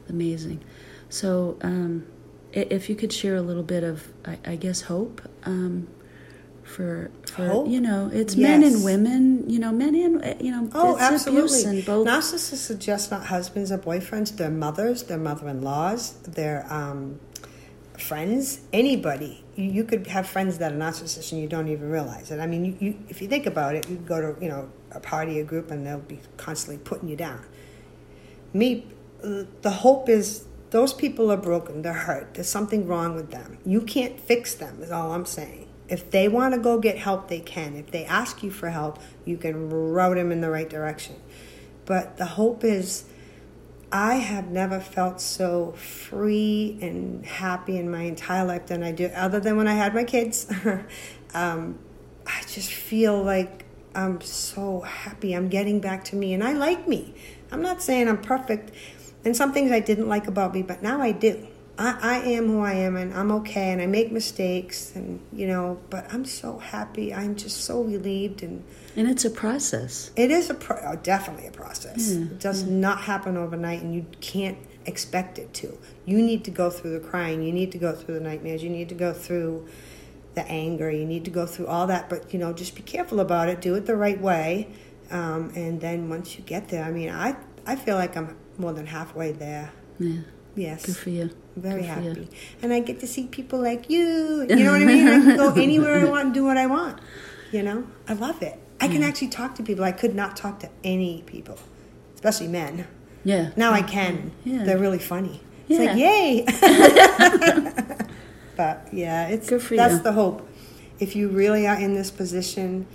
Amazing. 0.09 0.63
So, 1.09 1.57
um, 1.61 2.05
if 2.53 2.89
you 2.89 2.95
could 2.95 3.11
share 3.11 3.35
a 3.35 3.41
little 3.41 3.63
bit 3.63 3.83
of, 3.83 4.07
I, 4.25 4.37
I 4.45 4.55
guess, 4.55 4.81
hope 4.81 5.21
um, 5.43 5.87
for, 6.63 7.09
for 7.31 7.47
Hope? 7.47 7.67
you 7.67 7.81
know, 7.81 8.09
it's 8.13 8.35
men 8.35 8.63
and 8.63 8.83
women, 8.83 9.49
you 9.49 9.59
know, 9.59 9.71
men 9.71 9.95
and 9.95 10.41
you 10.41 10.51
know, 10.51 10.69
Oh, 10.73 10.97
absolutely. 10.99 11.63
and 11.63 11.85
both. 11.85 12.07
Narcissists 12.07 12.69
are 12.69 12.75
just 12.77 13.11
not 13.11 13.25
husbands 13.25 13.71
or 13.71 13.77
boyfriends. 13.79 14.35
They're 14.37 14.49
mothers, 14.51 15.03
they're 15.03 15.17
mother-in-laws, 15.17 16.13
they're 16.23 16.65
um, 16.71 17.19
friends. 17.97 18.61
Anybody. 18.71 19.43
You, 19.55 19.65
you 19.65 19.83
could 19.83 20.07
have 20.07 20.27
friends 20.27 20.57
that 20.59 20.71
are 20.73 20.75
narcissists 20.75 21.31
and 21.31 21.41
you 21.41 21.47
don't 21.47 21.67
even 21.67 21.89
realize 21.89 22.31
it. 22.31 22.39
I 22.39 22.47
mean, 22.47 22.65
you, 22.65 22.75
you, 22.79 22.99
if 23.09 23.21
you 23.21 23.27
think 23.27 23.45
about 23.45 23.75
it, 23.75 23.89
you 23.89 23.97
go 23.97 24.19
to 24.33 24.41
you 24.43 24.49
know 24.49 24.69
a 24.93 24.99
party, 24.99 25.39
a 25.39 25.43
group, 25.43 25.71
and 25.71 25.85
they'll 25.85 25.99
be 25.99 26.19
constantly 26.37 26.83
putting 26.83 27.09
you 27.09 27.15
down. 27.15 27.45
Me, 28.53 28.85
the 29.21 29.71
hope 29.71 30.09
is 30.09 30.45
those 30.71 30.93
people 30.93 31.31
are 31.31 31.37
broken. 31.37 31.81
They're 31.81 31.93
hurt. 31.93 32.33
There's 32.33 32.49
something 32.49 32.87
wrong 32.87 33.15
with 33.15 33.31
them. 33.31 33.57
You 33.65 33.81
can't 33.81 34.19
fix 34.19 34.55
them. 34.55 34.81
Is 34.81 34.91
all 34.91 35.11
I'm 35.11 35.25
saying. 35.25 35.67
If 35.87 36.09
they 36.09 36.27
want 36.27 36.53
to 36.53 36.59
go 36.59 36.79
get 36.79 36.97
help, 36.97 37.27
they 37.27 37.39
can. 37.39 37.75
If 37.75 37.91
they 37.91 38.05
ask 38.05 38.41
you 38.41 38.49
for 38.49 38.69
help, 38.69 38.99
you 39.25 39.37
can 39.37 39.69
route 39.69 40.15
them 40.15 40.31
in 40.31 40.41
the 40.41 40.49
right 40.49 40.69
direction. 40.69 41.15
But 41.85 42.17
the 42.17 42.25
hope 42.25 42.63
is, 42.63 43.05
I 43.91 44.15
have 44.15 44.49
never 44.49 44.79
felt 44.79 45.21
so 45.21 45.73
free 45.73 46.79
and 46.81 47.23
happy 47.23 47.77
in 47.77 47.91
my 47.91 48.03
entire 48.03 48.45
life 48.45 48.65
than 48.65 48.81
I 48.81 48.91
do, 48.91 49.07
other 49.13 49.39
than 49.39 49.57
when 49.57 49.67
I 49.67 49.75
had 49.75 49.93
my 49.93 50.03
kids. 50.03 50.51
um, 51.35 51.77
I 52.25 52.41
just 52.47 52.71
feel 52.71 53.21
like 53.21 53.62
I'm 53.95 54.21
so 54.21 54.81
happy. 54.81 55.33
I'm 55.33 55.49
getting 55.49 55.79
back 55.79 56.03
to 56.05 56.15
me, 56.15 56.33
and 56.33 56.43
I 56.43 56.53
like 56.53 56.87
me. 56.87 57.13
I'm 57.51 57.61
not 57.61 57.81
saying 57.81 58.07
I'm 58.07 58.21
perfect, 58.21 58.71
and 59.23 59.35
some 59.35 59.53
things 59.53 59.71
I 59.71 59.79
didn't 59.79 60.07
like 60.07 60.27
about 60.27 60.53
me, 60.53 60.63
but 60.63 60.81
now 60.81 61.01
I 61.01 61.11
do. 61.11 61.47
I, 61.77 61.97
I 62.01 62.17
am 62.29 62.47
who 62.47 62.61
I 62.61 62.73
am, 62.73 62.95
and 62.95 63.13
I'm 63.13 63.31
okay, 63.31 63.71
and 63.71 63.81
I 63.81 63.87
make 63.87 64.11
mistakes, 64.11 64.95
and 64.95 65.19
you 65.31 65.47
know, 65.47 65.79
but 65.89 66.11
I'm 66.13 66.25
so 66.25 66.59
happy. 66.59 67.13
I'm 67.13 67.35
just 67.35 67.61
so 67.61 67.81
relieved, 67.81 68.43
and 68.43 68.63
and 68.95 69.07
it's 69.07 69.25
a 69.25 69.29
process. 69.29 70.11
it 70.15 70.29
is 70.29 70.49
a 70.49 70.53
pro- 70.53 70.81
oh, 70.83 70.95
definitely 70.97 71.47
a 71.47 71.51
process. 71.51 72.13
Yeah, 72.13 72.25
it 72.25 72.39
does 72.39 72.63
not 72.63 73.01
happen 73.01 73.37
overnight, 73.37 73.81
and 73.81 73.93
you 73.93 74.05
can't 74.21 74.57
expect 74.85 75.39
it 75.39 75.53
to. 75.53 75.77
You 76.05 76.21
need 76.21 76.43
to 76.45 76.51
go 76.51 76.69
through 76.69 76.99
the 76.99 76.99
crying. 76.99 77.41
You 77.41 77.53
need 77.53 77.71
to 77.71 77.77
go 77.77 77.93
through 77.93 78.15
the 78.15 78.21
nightmares. 78.21 78.63
You 78.63 78.69
need 78.69 78.89
to 78.89 78.95
go 78.95 79.13
through 79.13 79.67
the 80.35 80.45
anger. 80.47 80.89
You 80.91 81.05
need 81.05 81.25
to 81.25 81.31
go 81.31 81.45
through 81.45 81.67
all 81.67 81.87
that. 81.87 82.09
But 82.09 82.33
you 82.33 82.39
know, 82.39 82.53
just 82.53 82.75
be 82.75 82.81
careful 82.81 83.19
about 83.19 83.49
it. 83.49 83.61
Do 83.61 83.75
it 83.75 83.85
the 83.85 83.95
right 83.95 84.19
way, 84.19 84.67
um, 85.11 85.51
and 85.55 85.79
then 85.81 86.09
once 86.09 86.37
you 86.37 86.43
get 86.43 86.69
there, 86.69 86.83
I 86.83 86.91
mean, 86.91 87.09
I 87.09 87.35
I 87.65 87.75
feel 87.75 87.95
like 87.95 88.15
I'm 88.17 88.35
more 88.57 88.73
than 88.73 88.87
halfway 88.87 89.31
there. 89.31 89.71
Yeah. 89.99 90.19
Yes. 90.55 90.85
Good 90.85 90.97
for 90.97 91.09
you. 91.09 91.29
I'm 91.55 91.61
very 91.61 91.81
Good 91.81 91.89
happy. 91.89 92.29
And 92.61 92.71
I 92.73 92.79
get 92.79 92.99
to 92.99 93.07
see 93.07 93.25
people 93.27 93.59
like 93.59 93.89
you. 93.89 94.45
You 94.47 94.55
know 94.63 94.71
what 94.73 94.81
I 94.81 94.85
mean? 94.85 95.07
I 95.07 95.19
can 95.19 95.37
go 95.37 95.53
anywhere 95.61 95.99
I 95.99 96.03
want 96.03 96.25
and 96.25 96.33
do 96.33 96.43
what 96.45 96.57
I 96.57 96.67
want. 96.67 96.99
You 97.51 97.63
know? 97.63 97.87
I 98.07 98.13
love 98.13 98.41
it. 98.43 98.59
I 98.79 98.87
can 98.87 99.01
actually 99.01 99.29
talk 99.29 99.55
to 99.55 99.63
people. 99.63 99.83
I 99.83 99.91
could 99.93 100.13
not 100.13 100.35
talk 100.35 100.59
to 100.59 100.69
any 100.83 101.23
people, 101.25 101.57
especially 102.15 102.49
men. 102.49 102.85
Yeah. 103.23 103.51
Now 103.55 103.71
I 103.71 103.81
can. 103.81 104.31
Yeah. 104.43 104.63
They're 104.63 104.77
really 104.77 104.99
funny. 104.99 105.41
It's 105.69 105.79
like, 105.79 105.97
Yeah. 105.97 106.11
yay! 106.11 106.45
but 108.63 108.93
yeah, 108.93 109.27
it's 109.27 109.49
Good 109.49 109.61
for 109.61 109.75
that's 109.75 109.95
you. 109.95 109.99
the 110.03 110.13
hope. 110.13 110.47
If 110.99 111.15
you 111.15 111.27
really 111.27 111.67
are 111.67 111.75
in 111.77 111.95
this 111.95 112.11
position 112.11 112.87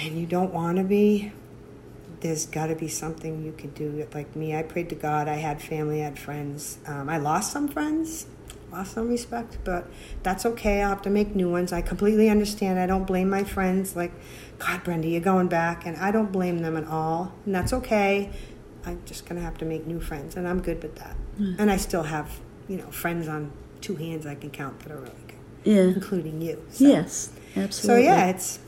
and 0.00 0.18
you 0.18 0.26
don't 0.26 0.52
want 0.52 0.76
to 0.78 0.84
be, 0.84 1.32
there's 2.20 2.46
got 2.46 2.66
to 2.68 2.76
be 2.76 2.86
something 2.86 3.44
you 3.44 3.52
can 3.52 3.70
do. 3.70 4.06
Like 4.14 4.36
me, 4.36 4.54
I 4.54 4.62
prayed 4.62 4.88
to 4.90 4.94
God. 4.94 5.26
I 5.26 5.34
had 5.34 5.60
family, 5.60 6.00
I 6.00 6.04
had 6.04 6.18
friends. 6.18 6.78
Um, 6.86 7.08
I 7.08 7.18
lost 7.18 7.50
some 7.52 7.66
friends, 7.66 8.26
lost 8.70 8.92
some 8.94 9.08
respect, 9.08 9.58
but 9.64 9.88
that's 10.22 10.46
okay. 10.46 10.80
I'll 10.82 10.90
have 10.90 11.02
to 11.02 11.10
make 11.10 11.34
new 11.34 11.50
ones. 11.50 11.72
I 11.72 11.82
completely 11.82 12.28
understand. 12.30 12.78
I 12.78 12.86
don't 12.86 13.04
blame 13.04 13.28
my 13.28 13.42
friends. 13.42 13.96
Like, 13.96 14.12
God, 14.60 14.84
Brenda, 14.84 15.08
you're 15.08 15.20
going 15.20 15.48
back, 15.48 15.84
and 15.86 15.96
I 15.96 16.12
don't 16.12 16.30
blame 16.30 16.58
them 16.58 16.76
at 16.76 16.86
all, 16.86 17.32
and 17.44 17.52
that's 17.54 17.72
okay. 17.72 18.30
I'm 18.86 19.02
just 19.06 19.26
gonna 19.26 19.40
have 19.40 19.58
to 19.58 19.64
make 19.64 19.86
new 19.88 20.00
friends, 20.00 20.36
and 20.36 20.46
I'm 20.46 20.60
good 20.62 20.80
with 20.82 20.94
that. 20.96 21.16
And 21.58 21.68
I 21.70 21.76
still 21.78 22.04
have, 22.04 22.38
you 22.68 22.76
know, 22.76 22.90
friends 22.92 23.26
on 23.26 23.50
two 23.82 23.96
hands 23.96 24.24
I 24.26 24.34
can 24.34 24.50
count 24.50 24.80
that 24.80 24.92
are 24.92 24.96
really 24.96 25.24
good, 25.26 25.36
Yeah. 25.64 25.82
including 25.94 26.40
you. 26.40 26.62
So, 26.70 26.84
Yes. 26.86 27.30
Absolutely. 27.56 28.04
So 28.04 28.08
yeah, 28.10 28.26
it's 28.28 28.58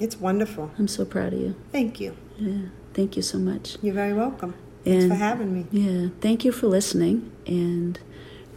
it's 0.00 0.18
wonderful. 0.20 0.70
I'm 0.78 0.88
so 0.88 1.04
proud 1.04 1.32
of 1.32 1.40
you. 1.40 1.54
Thank 1.72 2.00
you. 2.00 2.16
Yeah. 2.38 2.68
Thank 2.92 3.16
you 3.16 3.22
so 3.22 3.38
much. 3.38 3.76
You're 3.82 3.94
very 3.94 4.12
welcome. 4.12 4.54
Thanks 4.84 5.04
And- 5.04 5.12
for 5.12 5.18
having 5.18 5.52
me. 5.54 5.66
Yeah. 5.70 6.08
Thank 6.20 6.44
you 6.44 6.52
for 6.52 6.66
listening. 6.66 7.30
And 7.46 7.98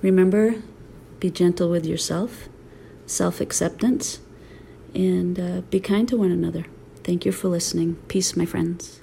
remember, 0.02 0.56
be 1.20 1.30
gentle 1.30 1.70
with 1.70 1.86
yourself, 1.86 2.50
self 3.06 3.40
acceptance, 3.42 4.20
and 4.96 5.40
uh, 5.40 5.62
be 5.70 5.80
kind 5.80 6.08
to 6.10 6.18
one 6.18 6.32
another. 6.32 6.66
Thank 7.04 7.26
you 7.26 7.32
for 7.32 7.48
listening. 7.50 7.98
Peace, 8.08 8.36
my 8.36 8.46
friends. 8.46 9.02